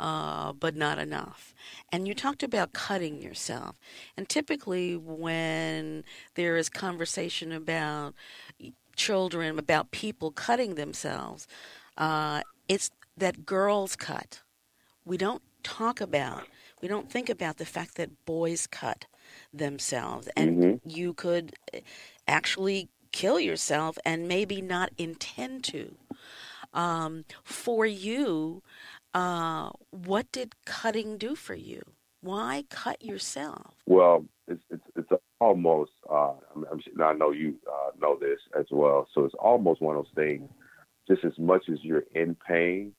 uh, 0.00 0.52
but 0.54 0.76
not 0.76 0.98
enough. 0.98 1.54
And 1.92 2.08
you 2.08 2.14
talked 2.14 2.42
about 2.44 2.74
cutting 2.74 3.22
yourself. 3.22 3.76
And 4.16 4.28
typically, 4.28 4.96
when 4.96 6.04
there 6.36 6.56
is 6.56 6.70
conversation 6.70 7.52
about 7.52 8.14
children, 8.96 9.58
about 9.58 9.92
people 9.92 10.32
cutting 10.32 10.76
themselves, 10.76 11.48
uh, 11.98 12.42
it's 12.68 12.90
that 13.16 13.46
girls 13.46 13.96
cut. 13.96 14.42
We 15.04 15.18
don't 15.18 15.42
talk 15.64 16.00
about 16.00 16.46
we 16.82 16.88
don't 16.88 17.10
think 17.10 17.28
about 17.30 17.58
the 17.58 17.66
fact 17.66 17.96
that 17.96 18.24
boys 18.26 18.66
cut 18.66 19.06
themselves 19.52 20.28
and 20.36 20.58
Mm-hmm. 20.58 20.78
you 20.84 21.14
could 21.14 21.54
eh, 21.72 21.80
actually 22.28 22.88
kill 23.12 23.40
yourself 23.40 23.98
and 24.04 24.28
maybe 24.28 24.60
not 24.62 24.90
intend 24.98 25.64
to. 25.64 25.96
Um, 26.72 27.24
for 27.44 27.86
you, 27.86 28.62
uh, 29.14 29.70
what 29.90 30.30
did 30.32 30.54
cutting 30.64 31.18
do 31.18 31.34
for 31.34 31.54
you? 31.54 31.82
Why 32.20 32.64
cut 32.70 33.02
yourself? 33.02 33.74
Well, 33.86 34.26
it's 34.46 34.62
it's, 34.70 34.82
it's 34.96 35.08
almost. 35.40 35.92
Uh, 36.10 36.32
I'm, 36.54 36.64
I'm, 36.70 37.02
I 37.02 37.12
know 37.14 37.30
you 37.30 37.56
uh, 37.70 37.90
know 38.00 38.18
this 38.18 38.38
as 38.58 38.66
well. 38.70 39.08
So 39.14 39.24
it's 39.24 39.34
almost 39.34 39.80
one 39.80 39.96
of 39.96 40.04
those 40.04 40.14
things. 40.14 40.48
Just 41.08 41.24
as 41.24 41.32
much 41.38 41.64
as 41.72 41.78
you're 41.82 42.04
in 42.14 42.36
pain, 42.46 42.92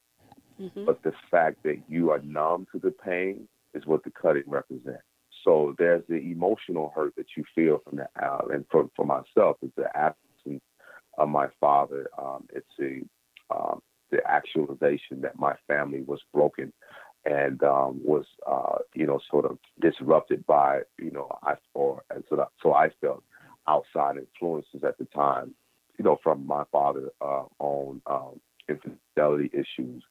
hmm 0.57 0.85
but 0.85 1.01
the 1.03 1.13
fact 1.29 1.63
that 1.63 1.81
you 1.87 2.11
are 2.11 2.19
numb 2.19 2.67
to 2.71 2.79
the 2.79 2.91
pain 2.91 3.47
is 3.73 3.85
what 3.85 4.03
the 4.03 4.11
cutting 4.11 4.43
represents. 4.47 5.03
So 5.43 5.75
there's 5.77 6.03
the 6.09 6.17
emotional 6.17 6.91
hurt 6.95 7.15
that 7.15 7.27
you 7.37 7.43
feel 7.55 7.79
from 7.83 7.97
the 7.97 8.07
uh, 8.21 8.47
and 8.53 8.65
for 8.71 8.89
for 8.95 9.05
myself, 9.05 9.57
it's 9.61 9.75
the 9.75 9.95
absence 9.95 10.63
of 11.17 11.29
my 11.29 11.47
father. 11.59 12.09
Um, 12.17 12.47
it's 12.53 12.65
the 12.77 13.03
um, 13.53 13.81
the 14.11 14.19
actualization 14.29 15.21
that 15.21 15.39
my 15.39 15.55
family 15.67 16.01
was 16.01 16.19
broken 16.33 16.73
and 17.25 17.63
um, 17.63 17.99
was 18.03 18.25
uh, 18.47 18.79
you 18.93 19.05
know 19.05 19.19
sort 19.29 19.45
of 19.45 19.57
disrupted 19.79 20.45
by 20.45 20.81
you 20.97 21.11
know 21.11 21.29
I 21.43 21.55
or 21.73 22.03
and 22.09 22.23
so 22.29 22.35
that, 22.37 22.49
so 22.61 22.73
I 22.73 22.89
felt 23.01 23.23
outside 23.67 24.17
influences 24.17 24.83
at 24.83 24.97
the 24.97 25.05
time, 25.05 25.53
you 25.97 26.03
know, 26.03 26.19
from 26.23 26.45
my 26.45 26.63
father 26.71 27.09
uh, 27.21 27.43
on 27.59 28.01
um, 28.07 28.39
infidelity 28.67 29.51
issues, 29.53 30.03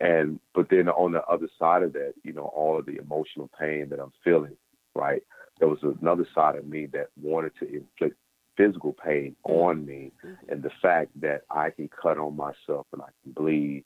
and 0.00 0.40
but 0.54 0.68
then 0.70 0.88
on 0.88 1.12
the 1.12 1.22
other 1.24 1.48
side 1.58 1.82
of 1.82 1.92
that, 1.92 2.14
you 2.22 2.32
know, 2.32 2.50
all 2.54 2.78
of 2.78 2.86
the 2.86 2.96
emotional 2.96 3.50
pain 3.58 3.88
that 3.90 4.00
I'm 4.00 4.12
feeling, 4.24 4.56
right? 4.94 5.22
There 5.58 5.68
was 5.68 5.78
another 5.82 6.26
side 6.34 6.56
of 6.56 6.66
me 6.66 6.86
that 6.92 7.08
wanted 7.20 7.52
to 7.60 7.66
inflict 7.66 8.16
physical 8.56 8.92
pain 8.92 9.36
on 9.44 9.84
me, 9.84 10.12
and 10.48 10.62
the 10.62 10.70
fact 10.82 11.10
that 11.20 11.42
I 11.50 11.70
can 11.70 11.88
cut 11.88 12.18
on 12.18 12.36
myself 12.36 12.86
and 12.92 13.02
I 13.02 13.10
can 13.22 13.32
bleed, 13.32 13.84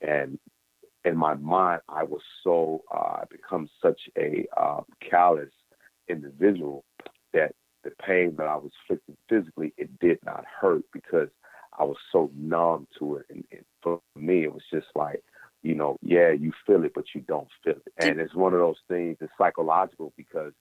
and 0.00 0.38
in 1.04 1.16
my 1.16 1.34
mind, 1.34 1.80
I 1.88 2.04
was 2.04 2.22
so 2.44 2.82
uh, 2.92 3.22
I 3.22 3.24
become 3.30 3.68
such 3.82 4.00
a 4.18 4.46
uh, 4.56 4.82
callous 5.08 5.52
individual 6.08 6.84
that 7.32 7.54
the 7.84 7.90
pain 8.06 8.34
that 8.36 8.46
I 8.46 8.56
was 8.56 8.70
inflicting 8.82 9.16
physically, 9.28 9.72
it 9.76 9.98
did 10.00 10.18
not 10.24 10.44
hurt 10.60 10.84
because 10.92 11.28
I 11.78 11.84
was 11.84 11.96
so 12.12 12.30
numb 12.36 12.86
to 12.98 13.16
it. 13.16 13.26
And, 13.30 13.44
and 13.50 13.64
for 13.82 14.00
me, 14.16 14.44
it 14.44 14.52
was 14.52 14.62
just 14.70 14.88
like, 14.94 15.22
you 15.62 15.74
know, 15.74 15.96
yeah, 16.02 16.30
you 16.30 16.52
feel 16.66 16.84
it, 16.84 16.92
but 16.94 17.04
you 17.14 17.22
don't 17.22 17.48
feel 17.64 17.74
it. 17.74 17.92
And 17.98 18.20
it's 18.20 18.34
one 18.34 18.52
of 18.52 18.60
those 18.60 18.80
things 18.88 19.16
that's 19.20 19.32
psychological 19.38 20.12
because 20.16 20.52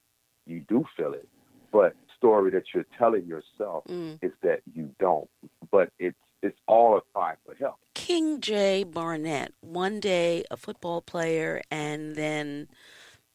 you 0.46 0.64
do 0.68 0.86
feel 0.96 1.14
it. 1.14 1.28
But 1.72 1.96
story 2.20 2.52
that 2.52 2.64
you're 2.74 2.86
telling 2.98 3.26
yourself 3.26 3.84
Mm. 3.88 4.20
is 4.22 4.32
that 4.42 4.62
you 4.74 4.94
don't. 5.00 5.30
But 5.72 5.92
it's 5.98 6.18
it's 6.42 6.58
all 6.68 6.98
a 6.98 7.02
cry 7.14 7.36
for 7.46 7.54
help. 7.56 7.76
King 7.96 8.40
Jay 8.40 8.84
Barnett, 8.84 9.54
one 9.62 10.00
day 10.00 10.44
a 10.50 10.56
football 10.58 11.02
player 11.02 11.62
and 11.70 12.16
then 12.16 12.70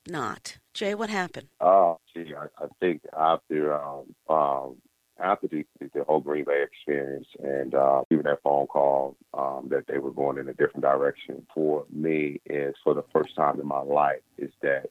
not. 0.06 0.58
Jay, 0.72 0.94
what 0.94 1.10
happened? 1.10 1.48
Oh, 1.60 2.00
gee, 2.12 2.34
I, 2.34 2.46
I 2.62 2.68
think 2.80 3.02
after 3.16 3.74
um, 3.74 4.14
um, 4.28 4.76
after 5.18 5.46
the, 5.48 5.64
the 5.92 6.04
whole 6.04 6.20
Green 6.20 6.44
Bay 6.44 6.62
experience 6.62 7.28
and 7.42 7.74
uh, 7.74 8.02
even 8.10 8.24
that 8.24 8.42
phone 8.42 8.66
call 8.66 9.16
um, 9.34 9.68
that 9.70 9.86
they 9.86 9.98
were 9.98 10.10
going 10.10 10.38
in 10.38 10.48
a 10.48 10.54
different 10.54 10.82
direction 10.82 11.46
for 11.54 11.84
me 11.90 12.40
is 12.46 12.74
for 12.82 12.94
the 12.94 13.04
first 13.12 13.36
time 13.36 13.60
in 13.60 13.66
my 13.66 13.80
life 13.82 14.22
is 14.38 14.50
that 14.62 14.86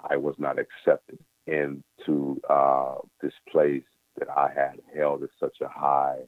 I 0.00 0.16
was 0.16 0.36
not 0.38 0.58
accepted 0.58 1.18
into 2.06 2.40
uh, 2.48 2.96
this 3.20 3.32
place 3.50 3.82
that 4.18 4.28
I 4.30 4.50
had 4.54 4.80
held 4.96 5.22
at 5.22 5.30
such 5.38 5.56
a 5.60 5.68
high 5.68 6.18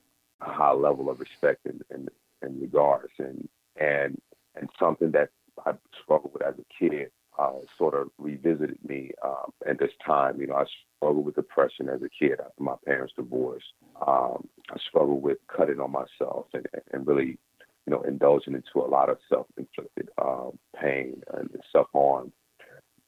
a 0.41 0.53
high 0.53 0.73
level 0.73 1.11
of 1.11 1.19
respect 1.19 1.67
and, 1.67 1.83
and, 1.91 2.09
and 2.43 2.61
regards 2.61 3.13
and 3.19 3.49
and 3.81 4.21
and 4.55 4.69
something 4.79 5.11
that 5.13 5.31
I 5.67 5.73
struggled 6.03 6.33
with 6.35 6.43
as 6.43 6.55
a 6.59 6.65
kid 6.79 7.11
uh, 7.39 7.53
sort 7.77 7.95
of 7.95 8.09
revisited 8.19 8.79
me 8.87 9.13
um, 9.25 9.53
at 9.67 9.79
this 9.79 9.93
time. 10.05 10.41
You 10.41 10.49
know, 10.49 10.57
I 10.57 10.65
struggled 10.97 11.25
with 11.25 11.37
depression 11.37 11.89
as 11.89 12.03
a 12.03 12.09
kid 12.09 12.41
after 12.41 12.63
my 12.63 12.75
parents' 12.85 13.15
divorce. 13.17 13.63
Um, 14.05 14.49
I 14.71 14.79
struggled 14.89 15.23
with 15.23 15.39
cutting 15.55 15.81
on 15.81 15.93
myself 15.93 16.47
and, 16.53 16.67
and 16.93 17.07
really, 17.07 17.39
you 17.87 17.93
know, 17.93 18.03
indulging 18.03 18.55
into 18.55 18.85
a 18.85 18.91
lot 18.91 19.09
of 19.09 19.19
self-inflicted 19.29 20.09
um, 20.21 20.59
pain 20.81 21.23
and 21.35 21.49
self-harm. 21.73 22.33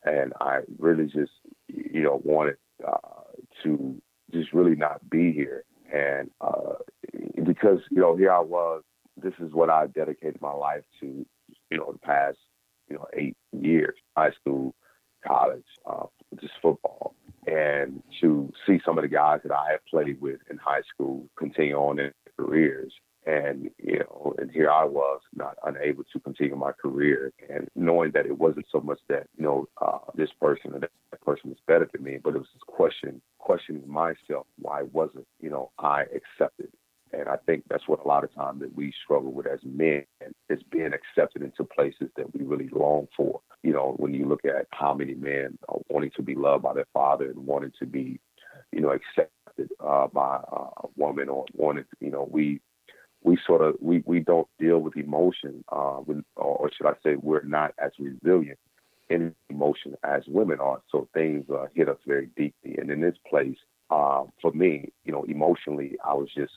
And 0.04 0.32
I 0.40 0.60
really 0.78 1.04
just, 1.04 1.32
you 1.68 2.02
know, 2.02 2.20
wanted 2.24 2.56
uh, 2.86 2.96
to 3.62 4.00
just 4.32 4.52
really 4.52 4.76
not 4.76 5.08
be 5.10 5.32
here. 5.32 5.64
And 5.92 6.30
uh, 6.40 6.74
because, 7.44 7.80
you 7.90 8.00
know, 8.00 8.16
here 8.16 8.32
I 8.32 8.40
was, 8.40 8.82
this 9.16 9.34
is 9.40 9.52
what 9.52 9.70
I 9.70 9.86
dedicated 9.88 10.40
my 10.40 10.52
life 10.52 10.84
to, 11.00 11.26
you 11.70 11.78
know, 11.78 11.92
the 11.92 11.98
past 11.98 12.38
you 12.90 12.96
know, 12.96 13.06
eight 13.14 13.36
years, 13.52 13.94
high 14.16 14.32
school, 14.32 14.74
college, 15.26 15.64
uh, 15.86 16.06
just 16.40 16.52
football. 16.60 17.14
And 17.46 18.02
to 18.20 18.52
see 18.66 18.80
some 18.84 18.98
of 18.98 19.02
the 19.02 19.08
guys 19.08 19.40
that 19.44 19.52
I 19.52 19.70
had 19.72 19.80
played 19.88 20.20
with 20.20 20.40
in 20.50 20.58
high 20.58 20.82
school 20.92 21.26
continue 21.38 21.76
on 21.76 21.98
in 21.98 22.12
their 22.24 22.46
careers. 22.46 22.92
And, 23.26 23.70
you 23.78 23.98
know, 23.98 24.34
and 24.38 24.50
here 24.50 24.70
I 24.70 24.84
was 24.84 25.20
not 25.34 25.56
unable 25.64 26.04
to 26.04 26.20
continue 26.20 26.56
my 26.56 26.72
career 26.72 27.32
and 27.48 27.68
knowing 27.76 28.12
that 28.12 28.26
it 28.26 28.38
wasn't 28.38 28.66
so 28.72 28.80
much 28.80 28.98
that, 29.08 29.26
you 29.36 29.44
know, 29.44 29.68
uh, 29.80 29.98
this 30.14 30.30
person 30.40 30.72
or 30.72 30.80
that 30.80 30.90
person 31.24 31.50
was 31.50 31.58
better 31.66 31.88
than 31.92 32.02
me, 32.02 32.18
but 32.22 32.34
it 32.34 32.38
was 32.38 32.48
this 32.54 32.62
question, 32.66 33.20
questioning 33.38 33.86
myself, 33.86 34.46
why 34.58 34.82
wasn't, 34.92 35.26
you 35.40 35.50
know, 35.50 35.70
I 35.78 36.04
accepted 36.14 36.70
and 37.12 37.28
I 37.28 37.36
think 37.46 37.64
that's 37.68 37.88
what 37.88 38.04
a 38.04 38.08
lot 38.08 38.24
of 38.24 38.34
times 38.34 38.60
that 38.60 38.74
we 38.74 38.92
struggle 39.04 39.32
with 39.32 39.46
as 39.46 39.58
men 39.64 40.04
is 40.48 40.60
being 40.70 40.92
accepted 40.92 41.42
into 41.42 41.64
places 41.64 42.08
that 42.16 42.32
we 42.34 42.44
really 42.44 42.68
long 42.72 43.08
for. 43.16 43.40
You 43.62 43.72
know, 43.72 43.94
when 43.96 44.14
you 44.14 44.26
look 44.26 44.44
at 44.44 44.66
how 44.70 44.94
many 44.94 45.14
men 45.14 45.58
are 45.68 45.78
wanting 45.88 46.12
to 46.16 46.22
be 46.22 46.34
loved 46.34 46.62
by 46.62 46.74
their 46.74 46.86
father 46.92 47.30
and 47.30 47.46
wanting 47.46 47.72
to 47.80 47.86
be, 47.86 48.20
you 48.72 48.80
know, 48.80 48.90
accepted 48.90 49.70
uh, 49.80 50.06
by 50.06 50.40
a 50.52 50.86
woman 50.96 51.28
or 51.28 51.46
wanted, 51.54 51.86
you 52.00 52.10
know, 52.10 52.28
we 52.30 52.60
we 53.22 53.38
sort 53.46 53.60
of 53.62 53.74
we, 53.80 54.02
we 54.06 54.20
don't 54.20 54.48
deal 54.58 54.78
with 54.78 54.96
emotion, 54.96 55.64
uh, 55.70 56.00
or 56.36 56.70
should 56.76 56.86
I 56.86 56.94
say, 57.02 57.16
we're 57.16 57.42
not 57.42 57.74
as 57.78 57.92
resilient 57.98 58.58
in 59.08 59.34
emotion 59.48 59.96
as 60.04 60.22
women 60.28 60.60
are. 60.60 60.80
So 60.90 61.08
things 61.12 61.44
uh, 61.50 61.66
hit 61.74 61.88
us 61.88 61.98
very 62.06 62.26
deeply. 62.36 62.76
And 62.78 62.90
in 62.90 63.00
this 63.00 63.16
place, 63.28 63.58
uh, 63.90 64.24
for 64.40 64.52
me, 64.52 64.92
you 65.04 65.12
know, 65.12 65.24
emotionally, 65.24 65.96
I 66.04 66.14
was 66.14 66.28
just 66.34 66.52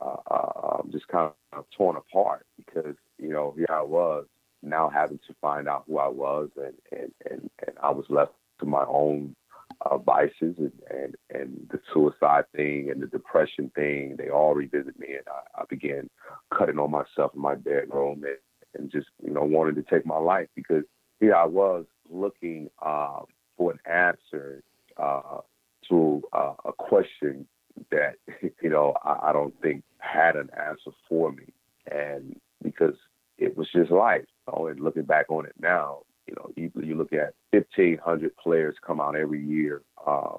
uh, 0.00 0.16
uh, 0.30 0.82
just 0.90 1.08
kind 1.08 1.32
of 1.52 1.64
torn 1.76 1.96
apart 1.96 2.46
because 2.56 2.94
you 3.18 3.30
know 3.30 3.54
here 3.56 3.66
I 3.70 3.82
was 3.82 4.26
now 4.62 4.88
having 4.88 5.18
to 5.26 5.34
find 5.40 5.68
out 5.68 5.84
who 5.86 5.98
I 5.98 6.08
was 6.08 6.50
and 6.56 6.74
and 6.92 7.12
and, 7.30 7.50
and 7.66 7.76
I 7.82 7.90
was 7.90 8.04
left 8.08 8.32
to 8.60 8.66
my 8.66 8.84
own 8.86 9.34
uh, 9.82 9.98
vices 9.98 10.56
and, 10.58 10.72
and 10.90 11.16
and 11.30 11.68
the 11.70 11.80
suicide 11.92 12.44
thing 12.54 12.88
and 12.90 13.02
the 13.02 13.06
depression 13.06 13.70
thing 13.74 14.16
they 14.18 14.28
all 14.30 14.54
revisit 14.54 14.98
me 14.98 15.08
and 15.08 15.26
I, 15.28 15.62
I 15.62 15.64
began 15.68 16.08
cutting 16.56 16.78
on 16.78 16.90
myself 16.90 17.32
in 17.34 17.40
my 17.40 17.54
bedroom 17.54 18.24
and, 18.24 18.36
and 18.74 18.90
just 18.90 19.08
you 19.22 19.32
know 19.32 19.44
wanted 19.44 19.76
to 19.76 19.82
take 19.82 20.06
my 20.06 20.18
life 20.18 20.48
because 20.54 20.84
here 21.20 21.34
I 21.34 21.44
was 21.44 21.84
looking 22.10 22.68
uh, 22.84 23.20
for 23.56 23.72
an 23.72 23.78
answer 23.90 24.62
uh, 24.96 25.40
to 25.88 26.22
uh, 26.32 26.54
a 26.64 26.72
question 26.72 27.46
that 27.90 28.14
you 28.62 28.70
know 28.70 28.94
I, 29.04 29.30
I 29.30 29.32
don't 29.32 29.54
think 29.60 29.82
had 29.98 30.36
an 30.36 30.50
answer 30.56 30.90
for 31.08 31.32
me, 31.32 31.44
and 31.90 32.38
because 32.62 32.94
it 33.38 33.56
was 33.56 33.68
just 33.72 33.90
life. 33.90 34.24
Oh, 34.48 34.66
and 34.66 34.80
looking 34.80 35.02
back 35.02 35.26
on 35.28 35.44
it 35.46 35.54
now, 35.60 36.02
you 36.26 36.34
know, 36.36 36.50
you, 36.56 36.70
you 36.82 36.96
look 36.96 37.12
at 37.12 37.34
fifteen 37.52 37.98
hundred 37.98 38.36
players 38.36 38.76
come 38.84 39.00
out 39.00 39.16
every 39.16 39.44
year 39.44 39.82
uh, 40.06 40.36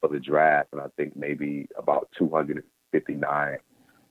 for 0.00 0.08
the 0.10 0.20
draft, 0.20 0.68
and 0.72 0.80
I 0.80 0.86
think 0.96 1.16
maybe 1.16 1.68
about 1.76 2.08
two 2.16 2.28
hundred 2.28 2.56
and 2.56 2.66
fifty 2.92 3.14
nine 3.14 3.58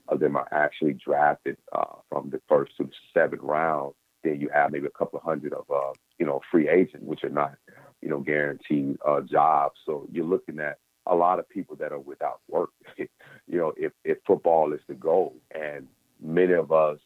of 0.08 0.20
them 0.20 0.36
are 0.36 0.48
actually 0.52 0.92
drafted 0.94 1.56
uh, 1.72 1.96
from 2.08 2.30
the 2.30 2.40
first 2.48 2.76
to 2.76 2.84
the 2.84 2.92
seventh 3.12 3.42
round. 3.42 3.94
Then 4.22 4.40
you 4.40 4.48
have 4.52 4.70
maybe 4.70 4.86
a 4.86 4.98
couple 4.98 5.20
hundred 5.20 5.52
of 5.52 5.64
uh, 5.70 5.92
you 6.18 6.26
know 6.26 6.40
free 6.50 6.68
agents, 6.68 7.04
which 7.06 7.24
are 7.24 7.30
not 7.30 7.54
you 8.02 8.08
know 8.08 8.20
guaranteed 8.20 8.98
uh, 9.06 9.20
jobs. 9.22 9.76
So 9.84 10.06
you're 10.12 10.24
looking 10.24 10.60
at 10.60 10.78
a 11.06 11.14
lot 11.14 11.38
of 11.38 11.48
people 11.48 11.76
that 11.76 11.92
are 11.92 12.00
without 12.00 12.40
work. 12.48 12.70
you 12.98 13.08
know, 13.48 13.72
if, 13.76 13.92
if 14.04 14.18
football 14.26 14.72
is 14.72 14.80
the 14.88 14.94
goal, 14.94 15.36
and 15.54 15.86
many 16.20 16.52
of 16.52 16.72
us, 16.72 16.98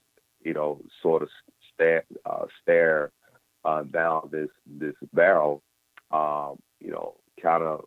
you 0.43 0.55
know, 0.55 0.81
sort 1.03 1.23
of 1.23 1.29
stare 1.75 2.05
uh, 2.25 2.47
stare 2.63 3.13
uh, 3.65 3.83
down 3.85 4.29
this 4.33 4.49
this 4.67 4.95
barrel, 5.13 5.63
um, 6.13 6.59
you 6.81 6.91
know, 6.91 7.17
kind 7.43 7.63
of, 7.63 7.85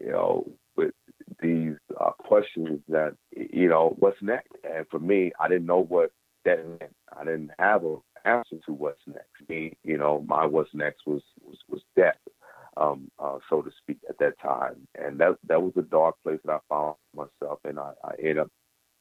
you 0.00 0.10
know, 0.10 0.46
with 0.76 0.92
these 1.40 1.74
uh, 2.00 2.12
questions 2.12 2.80
that, 2.88 3.14
you 3.32 3.68
know, 3.68 3.94
what's 3.98 4.20
next? 4.22 4.52
And 4.64 4.86
for 4.90 4.98
me, 5.00 5.32
I 5.40 5.48
didn't 5.48 5.66
know 5.66 5.82
what 5.82 6.12
that 6.44 6.66
meant. 6.66 6.94
I 7.16 7.24
didn't 7.24 7.50
have 7.58 7.84
an 7.84 7.98
answer 8.24 8.56
to 8.66 8.72
what's 8.72 9.00
next. 9.06 9.48
Me, 9.48 9.76
you 9.84 9.98
know, 9.98 10.24
my 10.28 10.46
what's 10.46 10.74
next 10.74 11.06
was 11.06 11.22
was 11.42 11.58
was 11.68 11.82
death. 11.96 12.16
um, 12.76 13.10
uh, 13.18 13.38
so 13.48 13.62
to 13.62 13.70
speak, 13.82 13.98
at 14.08 14.18
that 14.18 14.38
time. 14.40 14.86
And 14.94 15.18
that 15.20 15.36
that 15.48 15.62
was 15.62 15.72
a 15.76 15.82
dark 15.82 16.16
place 16.22 16.40
that 16.44 16.52
I 16.52 16.58
found 16.68 16.96
myself 17.14 17.60
and 17.64 17.78
I, 17.78 17.92
I 18.02 18.12
ended 18.18 18.38
up 18.38 18.50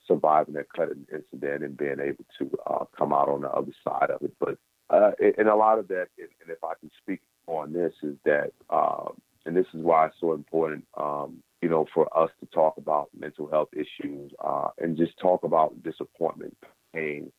surviving 0.07 0.53
that 0.55 0.67
cutting 0.75 1.05
incident 1.11 1.63
and 1.63 1.77
being 1.77 1.99
able 1.99 2.25
to 2.37 2.51
uh, 2.67 2.85
come 2.97 3.13
out 3.13 3.29
on 3.29 3.41
the 3.41 3.49
other 3.49 3.71
side 3.87 4.09
of 4.09 4.21
it. 4.21 4.33
But 4.39 4.57
uh, 4.93 5.11
and 5.37 5.47
a 5.47 5.55
lot 5.55 5.79
of 5.79 5.87
that, 5.87 6.07
and, 6.17 6.29
if 6.49 6.63
I 6.63 6.73
can 6.79 6.91
speak 7.01 7.21
on 7.47 7.73
this, 7.73 7.93
is 8.03 8.15
that, 8.25 8.51
um, 8.69 9.13
and 9.45 9.55
this 9.55 9.65
is 9.73 9.81
why 9.81 10.05
it's 10.05 10.15
so 10.19 10.33
important, 10.33 10.85
um, 10.97 11.41
you 11.61 11.69
know, 11.69 11.85
for 11.93 12.15
us 12.17 12.29
to 12.39 12.45
talk 12.47 12.77
about 12.77 13.09
mental 13.17 13.49
health 13.49 13.69
issues 13.73 14.31
uh, 14.43 14.67
and 14.77 14.97
just 14.97 15.17
talk 15.17 15.43
about 15.43 15.81
disappointment, 15.83 16.55
pain, 16.93 17.31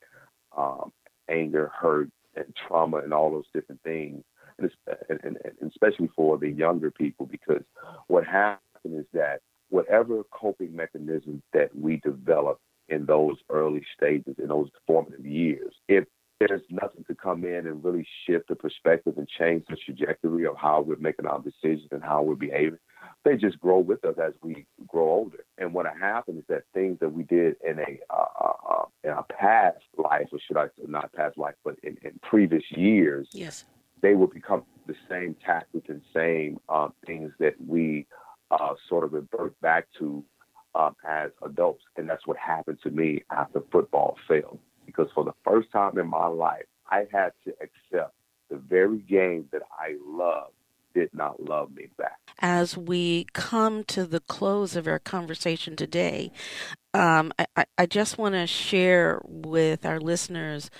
um, 0.57 0.93
anger, 1.31 1.71
hurt, 1.79 2.11
and 2.35 2.47
trauma, 2.67 2.99
and 2.99 3.15
all 3.15 3.31
those 3.31 3.45
different 3.55 3.81
things, 3.83 4.25
and, 4.59 4.71
and, 5.09 5.21
and 5.45 5.71
especially 5.71 6.11
for 6.17 6.39
the 6.39 6.51
younger 6.51 6.91
people, 6.91 7.27
because 7.27 7.63
what 8.09 8.27
happens 8.27 8.59
is 8.85 9.07
that 9.13 9.41
whatever 9.71 10.23
coping 10.31 10.75
mechanisms 10.75 11.43
that 11.53 11.71
we 11.77 11.99
develop 11.99 12.59
in 12.89 13.07
those 13.07 13.37
early 13.51 13.85
stages, 13.97 14.35
in 14.39 14.49
those 14.49 14.69
formative 14.87 15.25
years, 15.25 15.73
if 15.89 16.05
there's 16.49 16.63
nothing 16.71 17.05
to 17.05 17.15
come 17.15 17.45
in 17.45 17.67
and 17.67 17.85
really 17.85 18.07
shift 18.27 18.49
the 18.49 18.55
perspective 18.55 19.15
and 19.17 19.29
change 19.29 19.65
the 19.69 19.77
trajectory 19.77 20.47
of 20.47 20.57
how 20.57 20.81
we're 20.81 20.97
making 20.97 21.27
our 21.27 21.41
decisions 21.41 21.89
and 21.93 22.03
how 22.03 22.23
we're 22.23 22.35
behaving. 22.35 22.79
They 23.25 23.37
just 23.37 23.59
grow 23.61 23.79
with 23.79 24.05
us 24.05 24.17
as 24.23 24.33
we 24.43 24.67
grow 24.87 25.09
older. 25.09 25.45
And 25.59 25.73
what 25.73 25.87
happens 25.87 26.41
is 26.41 26.45
that 26.49 26.65
things 26.75 26.99
that 27.01 27.11
we 27.11 27.23
did 27.23 27.57
in 27.67 27.79
a 27.79 27.99
uh, 28.11 28.25
uh, 28.41 28.53
uh, 28.71 28.85
in 29.03 29.11
a 29.11 29.23
past 29.23 29.79
life, 29.97 30.27
or 30.33 30.39
should 30.47 30.57
I 30.57 30.67
say 30.67 30.85
not 30.87 31.13
past 31.13 31.39
life, 31.39 31.55
but 31.65 31.77
in, 31.83 31.97
in 32.03 32.19
previous 32.23 32.65
years, 32.71 33.29
yes, 33.33 33.65
they 34.03 34.15
will 34.15 34.27
become 34.27 34.65
the 34.87 34.95
same 35.09 35.37
tactics 35.45 35.89
and 35.89 36.03
same 36.15 36.59
uh, 36.69 36.89
things 37.07 37.33
that 37.39 37.55
we 37.67 38.07
uh, 38.51 38.75
sort 38.89 39.05
of 39.05 39.13
revert 39.15 39.59
back 39.61 39.87
to 39.99 40.23
um, 40.75 40.95
as 41.09 41.31
adults. 41.43 41.83
And 41.97 42.09
that's 42.09 42.27
what 42.27 42.37
happened 42.37 42.79
to 42.83 42.91
me 42.91 43.25
after 43.31 43.63
football 43.73 44.17
failed 44.29 44.59
because 44.87 45.09
for 45.15 45.25
the 45.25 45.35
first 45.45 45.71
time 45.71 45.99
in 45.99 46.09
my 46.09 46.27
life, 46.27 46.65
I 46.91 47.07
had 47.11 47.33
to 47.45 47.55
accept 47.61 48.15
the 48.51 48.57
very 48.57 48.99
game 48.99 49.49
that 49.53 49.63
I 49.79 49.97
loved 50.07 50.53
did 50.95 51.13
not 51.13 51.43
love 51.43 51.75
me 51.75 51.89
back. 51.99 52.19
As 52.39 52.77
we 52.77 53.27
come 53.33 53.85
to 53.85 54.07
the 54.07 54.21
close 54.21 54.77
of 54.77 54.87
our 54.87 54.99
conversation 54.99 55.77
today, 55.77 56.31
um, 56.95 57.33
I, 57.57 57.65
I 57.77 57.87
just 57.87 58.19
want 58.19 58.35
to 58.37 58.47
share 58.47 59.21
with 59.25 59.85
our 59.85 59.99
listeners 59.99 60.71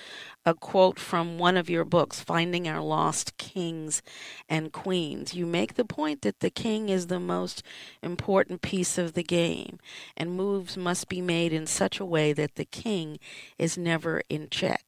a 0.45 0.53
quote 0.53 0.97
from 0.97 1.37
one 1.37 1.57
of 1.57 1.69
your 1.69 1.83
books, 1.83 2.21
Finding 2.21 2.67
Our 2.67 2.81
Lost 2.81 3.37
Kings 3.37 4.01
and 4.47 4.71
Queens. 4.71 5.33
You 5.33 5.45
make 5.45 5.73
the 5.73 5.83
point 5.83 6.21
that 6.21 6.39
the 6.39 6.49
king 6.49 6.87
is 6.87 7.07
the 7.07 7.19
most 7.19 7.63
important 8.01 8.61
piece 8.61 8.97
of 8.97 9.13
the 9.13 9.23
game, 9.23 9.77
and 10.15 10.35
moves 10.35 10.77
must 10.77 11.09
be 11.09 11.19
made 11.19 11.51
in 11.51 11.67
such 11.67 11.99
a 11.99 12.05
way 12.05 12.31
that 12.31 12.55
the 12.55 12.65
king 12.65 13.19
is 13.57 13.77
never 13.77 14.21
in 14.29 14.47
check. 14.49 14.85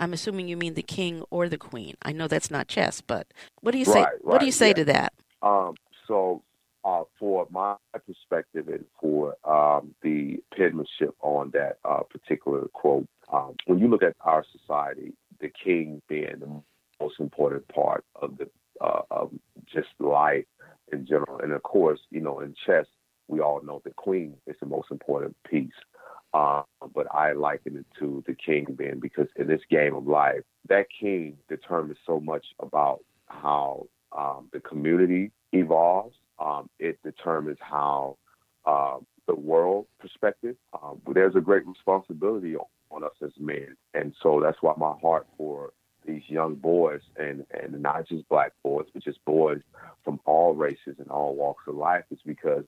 I'm 0.00 0.14
assuming 0.14 0.48
you 0.48 0.56
mean 0.56 0.74
the 0.74 0.82
king 0.82 1.22
or 1.30 1.48
the 1.48 1.58
queen. 1.58 1.94
I 2.02 2.12
know 2.12 2.28
that's 2.28 2.50
not 2.50 2.66
chess, 2.66 3.00
but 3.00 3.26
what 3.60 3.72
do 3.72 3.78
you 3.78 3.84
say? 3.84 4.00
Right, 4.00 4.04
right, 4.04 4.24
what 4.24 4.40
do 4.40 4.46
you 4.46 4.52
say 4.52 4.68
yeah. 4.68 4.74
to 4.74 4.84
that? 4.86 5.12
Um, 5.42 5.74
so, 6.08 6.42
uh, 6.84 7.02
for 7.18 7.46
my 7.50 7.76
perspective 8.06 8.68
and 8.68 8.84
for 9.00 9.36
um, 9.44 9.94
the 10.02 10.42
penmanship 10.56 11.14
on 11.20 11.50
that 11.52 11.78
uh, 11.84 12.00
particular 12.10 12.66
quote, 12.72 13.06
um, 13.32 13.54
when 13.66 13.78
you 13.78 13.88
look 13.88 14.02
at 14.02 14.16
our 14.22 14.44
society, 14.52 15.12
the 15.40 15.50
king 15.64 16.02
being 16.08 16.36
the 16.40 16.62
most 17.00 17.20
important 17.20 17.66
part 17.68 18.04
of 18.20 18.36
the 18.38 18.48
uh, 18.80 19.02
of 19.10 19.30
just 19.72 19.88
life 20.00 20.44
in 20.92 21.06
general, 21.06 21.38
and 21.40 21.52
of 21.52 21.62
course, 21.62 22.00
you 22.10 22.20
know, 22.20 22.40
in 22.40 22.54
chess, 22.66 22.86
we 23.28 23.40
all 23.40 23.62
know 23.62 23.80
the 23.84 23.92
queen 23.92 24.34
is 24.46 24.56
the 24.60 24.66
most 24.66 24.90
important 24.90 25.36
piece. 25.48 25.70
Uh, 26.34 26.62
but 26.94 27.06
I 27.14 27.32
liken 27.32 27.76
it 27.76 27.86
to 27.98 28.24
the 28.26 28.34
king 28.34 28.66
being 28.76 29.00
because 29.00 29.28
in 29.36 29.46
this 29.48 29.60
game 29.70 29.94
of 29.94 30.06
life, 30.06 30.40
that 30.68 30.86
king 30.98 31.36
determines 31.48 31.98
so 32.06 32.20
much 32.20 32.46
about 32.58 33.00
how 33.26 33.86
um, 34.16 34.48
the 34.52 34.60
community 34.60 35.30
evolves. 35.52 36.16
Um, 36.38 36.68
it 36.78 36.98
determines 37.02 37.58
how 37.60 38.16
uh, 38.64 38.98
the 39.26 39.34
world 39.34 39.86
perspective. 40.00 40.56
Um, 40.80 41.00
there's 41.12 41.36
a 41.36 41.40
great 41.40 41.66
responsibility 41.66 42.56
on, 42.56 42.66
on 42.90 43.04
us 43.04 43.12
as 43.22 43.32
men, 43.38 43.76
and 43.94 44.14
so 44.22 44.40
that's 44.42 44.58
why 44.60 44.74
my 44.76 44.94
heart 45.00 45.26
for 45.36 45.72
these 46.04 46.22
young 46.26 46.54
boys 46.56 47.00
and 47.16 47.46
and 47.50 47.80
not 47.80 48.08
just 48.08 48.28
black 48.28 48.52
boys, 48.62 48.86
but 48.92 49.04
just 49.04 49.24
boys 49.24 49.60
from 50.04 50.20
all 50.24 50.54
races 50.54 50.96
and 50.98 51.08
all 51.10 51.34
walks 51.34 51.64
of 51.68 51.76
life 51.76 52.04
is 52.10 52.18
because 52.26 52.64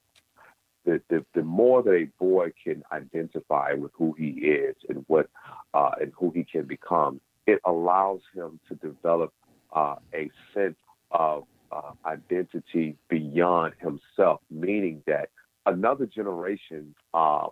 the, 0.85 1.01
the, 1.09 1.25
the 1.35 1.43
more 1.43 1.83
that 1.83 1.95
a 1.95 2.09
boy 2.19 2.53
can 2.63 2.83
identify 2.93 3.73
with 3.73 3.91
who 3.95 4.15
he 4.19 4.29
is 4.29 4.77
and 4.89 5.05
what 5.09 5.29
uh, 5.73 5.93
and 6.01 6.13
who 6.17 6.31
he 6.31 6.45
can 6.45 6.65
become, 6.65 7.21
it 7.47 7.61
allows 7.65 8.21
him 8.35 8.61
to 8.69 8.75
develop 8.77 9.33
uh, 9.75 9.97
a 10.15 10.31
sense 10.53 10.77
of 11.11 11.45
uh, 11.73 11.93
identity 12.07 12.97
beyond 13.09 13.75
himself, 13.79 14.41
meaning 14.51 15.03
that 15.07 15.31
another 15.67 16.07
generation 16.07 16.95
uh, 17.13 17.47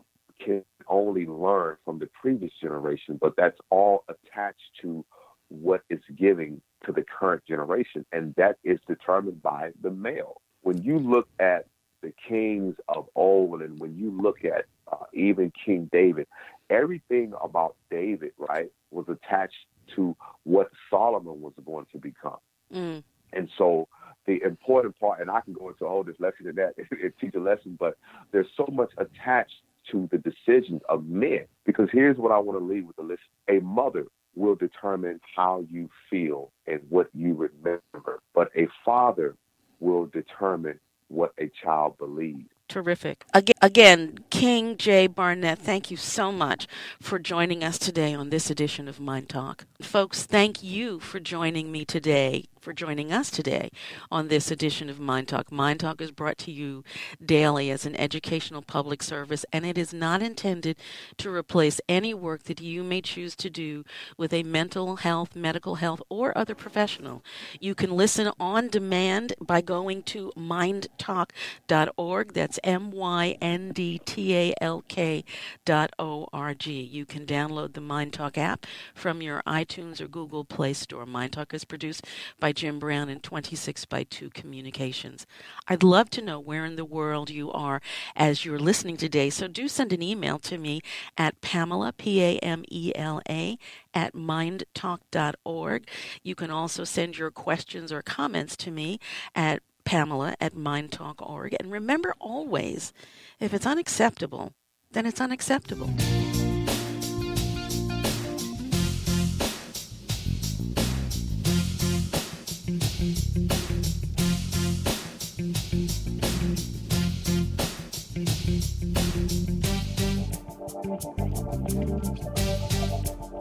can 0.44 0.64
only 0.88 1.27
learn 1.27 1.77
from 1.85 1.98
the 1.98 2.09
previous 2.20 2.53
generation, 2.61 3.18
but 3.20 3.35
that's 3.37 3.59
all 3.70 4.05
attached 4.09 4.61
to 4.81 5.05
what 5.48 5.83
is 5.90 6.01
giving 6.16 6.61
to 6.87 6.92
the 6.92 7.03
current 7.03 7.42
generation, 7.46 8.05
and 8.12 8.35
that 8.37 8.57
is 8.64 8.79
determined 8.88 9.42
by 9.42 9.70
the 9.83 9.90
male. 9.90 10.40
When 10.62 10.83
you 10.83 10.98
look 10.98 11.29
at 11.38 11.66
the 12.03 12.12
kings 12.29 12.75
of 12.88 13.07
old, 13.14 13.62
and 13.62 13.79
when 13.79 13.96
you 13.96 14.11
look 14.11 14.44
at 14.44 14.64
uh, 14.90 15.05
even 15.12 15.53
King 15.64 15.88
David, 15.92 16.27
everything 16.70 17.33
about 17.42 17.77
David, 17.90 18.33
right, 18.38 18.70
was 18.90 19.07
attached 19.09 19.66
to 19.94 20.16
what 20.44 20.70
Solomon 20.90 21.40
was 21.40 21.53
going 21.64 21.87
to 21.92 21.98
become. 21.98 22.38
Mm. 22.75 23.03
And 23.33 23.48
so 23.57 23.88
the 24.26 24.42
important 24.42 24.98
part, 24.98 25.20
and 25.20 25.30
I 25.30 25.40
can 25.40 25.52
go 25.52 25.68
into 25.68 25.85
all 25.85 26.02
this 26.02 26.16
lesson 26.18 26.48
in 26.48 26.56
that 26.56 26.74
and 26.90 27.12
teach 27.20 27.35
a 27.35 27.40
lesson, 27.40 27.76
but 27.78 27.96
there's 28.30 28.46
so 28.56 28.68
much 28.72 28.90
attached 28.98 29.56
to 29.90 30.08
the 30.12 30.18
decisions 30.18 30.80
of 30.88 31.06
men. 31.06 31.46
Because 31.66 31.88
here's 31.92 32.16
what 32.16 32.32
I 32.32 32.38
want 32.38 32.58
to 32.58 32.64
leave 32.64 32.87
with 32.87 32.96
the 32.96 33.02
list: 33.02 33.22
a 33.48 33.61
mother 33.61 34.06
will 34.35 34.54
determine 34.54 35.20
how 35.37 35.64
you 35.70 35.90
feel 36.08 36.50
and 36.66 36.80
what 36.88 37.08
you 37.14 37.35
remember, 37.35 38.20
but 38.35 38.50
a 38.56 38.66
father 38.85 39.37
will 39.80 40.06
determine 40.06 40.78
what 41.08 41.32
a 41.38 41.50
child 41.62 41.98
believes. 41.98 42.48
Terrific. 42.68 43.26
Again, 43.35 43.54
again, 43.61 44.18
King 44.30 44.78
Jay 44.78 45.06
Barnett, 45.06 45.58
thank 45.58 45.90
you 45.90 45.98
so 45.98 46.32
much 46.32 46.66
for 47.02 47.18
joining 47.18 47.62
us 47.62 47.78
today 47.78 48.14
on 48.14 48.30
this 48.30 48.48
edition 48.48 48.88
of 48.88 48.98
MyNDTALK. 48.98 49.64
Folks, 49.82 50.24
thank 50.24 50.62
you 50.62 50.98
for 50.98 51.20
joining 51.20 51.70
me 51.70 51.85
today 51.85 52.46
for 52.62 52.72
joining 52.72 53.12
us 53.12 53.29
today 53.29 53.70
on 54.09 54.29
this 54.29 54.48
edition 54.53 54.88
of 54.88 55.01
MyNDTALK. 55.01 55.51
Mind 55.51 55.81
Talk 55.81 56.01
is 56.01 56.12
brought 56.12 56.38
to 56.38 56.53
you 56.53 56.85
daily 57.25 57.72
as 57.72 57.85
an 57.85 57.96
educational 57.96 58.62
public 58.62 59.03
service, 59.03 59.44
and 59.53 59.66
it 59.66 59.77
is 59.77 59.92
not 59.92 60.22
intended 60.22 60.77
to 61.16 61.35
replace 61.35 61.81
any 61.88 62.14
work 62.14 62.44
that 62.44 62.61
you 62.61 62.85
may 62.85 63.01
choose 63.01 63.35
to 63.35 63.51
do 63.51 63.85
with 64.16 64.33
a 64.33 64.44
mental 64.44 64.96
health, 64.96 65.35
medical 65.35 65.75
health, 65.75 66.01
or 66.09 66.38
other 66.38 66.55
professional. 66.55 67.25
You 67.59 67.75
can 67.75 67.90
listen 67.90 68.31
on 68.38 68.68
demand 68.68 69.35
by 69.40 69.61
going 69.61 70.05
to 70.05 70.31
myndtalk.org. 70.38 72.33
That's 72.33 72.61
M 72.62 72.92
Y 72.92 73.37
N 73.40 73.72
D 73.72 74.01
T 74.05 74.37
A 74.37 74.55
L 74.61 74.85
K 74.87 75.25
dot 75.64 75.90
O 75.98 76.29
R 76.33 76.55
G. 76.55 76.81
You 76.81 77.07
can 77.07 77.27
download 77.27 77.72
the 77.72 77.81
MyNDTALK 77.81 78.38
app 78.38 78.66
from 78.94 79.20
your 79.20 79.42
iTunes 79.48 80.01
or 80.01 80.07
Google 80.07 80.44
Play 80.44 80.75
Store. 80.75 81.05
MyNDTALK 81.07 81.53
is 81.55 81.64
produced 81.64 82.07
by 82.38 82.52
Jim 82.53 82.79
Brown 82.79 83.09
in 83.09 83.21
26 83.21 83.85
by 83.87 84.05
2 84.05 84.31
Communications. 84.31 85.27
I'd 85.69 85.83
love 85.83 86.11
to 86.11 86.23
know 86.23 86.38
where 86.38 86.65
in 86.65 86.77
the 86.77 86.85
world 86.85 87.31
you 87.31 87.51
are 87.53 87.81
as 88.15 88.45
you're 88.45 88.59
listening 88.59 88.97
today, 88.97 89.31
so 89.31 89.49
do 89.49 89.69
send 89.69 89.93
an 89.93 90.03
email 90.03 90.38
to 90.41 90.59
me 90.59 90.81
at 91.17 91.41
Pamela, 91.41 91.93
P 91.93 92.23
A 92.23 92.38
M 92.38 92.65
E 92.71 92.93
L 92.95 93.21
A, 93.29 93.59
at 93.95 94.15
myndtalk.org. 94.15 95.88
You 96.23 96.35
can 96.35 96.51
also 96.51 96.85
send 96.85 97.19
your 97.19 97.31
questions 97.31 97.93
or 97.93 98.03
comments 98.03 98.57
to 98.59 98.71
me 98.71 98.99
at 99.35 99.62
Pamela 99.85 100.35
at 100.41 100.55
myndtalk.org. 100.55 101.57
And 101.59 101.71
remember 101.71 102.15
always, 102.19 102.93
if 103.41 103.53
it's 103.53 103.67
unacceptable, 103.67 104.53
then 104.93 105.07
it's 105.07 105.21
unacceptable. 105.21 105.91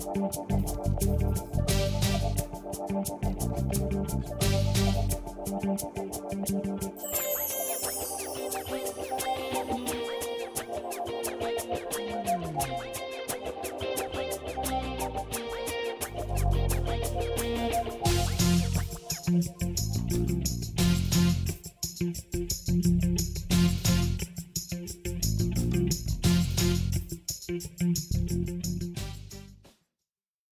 Thank 0.03 0.35
you. 5.97 6.10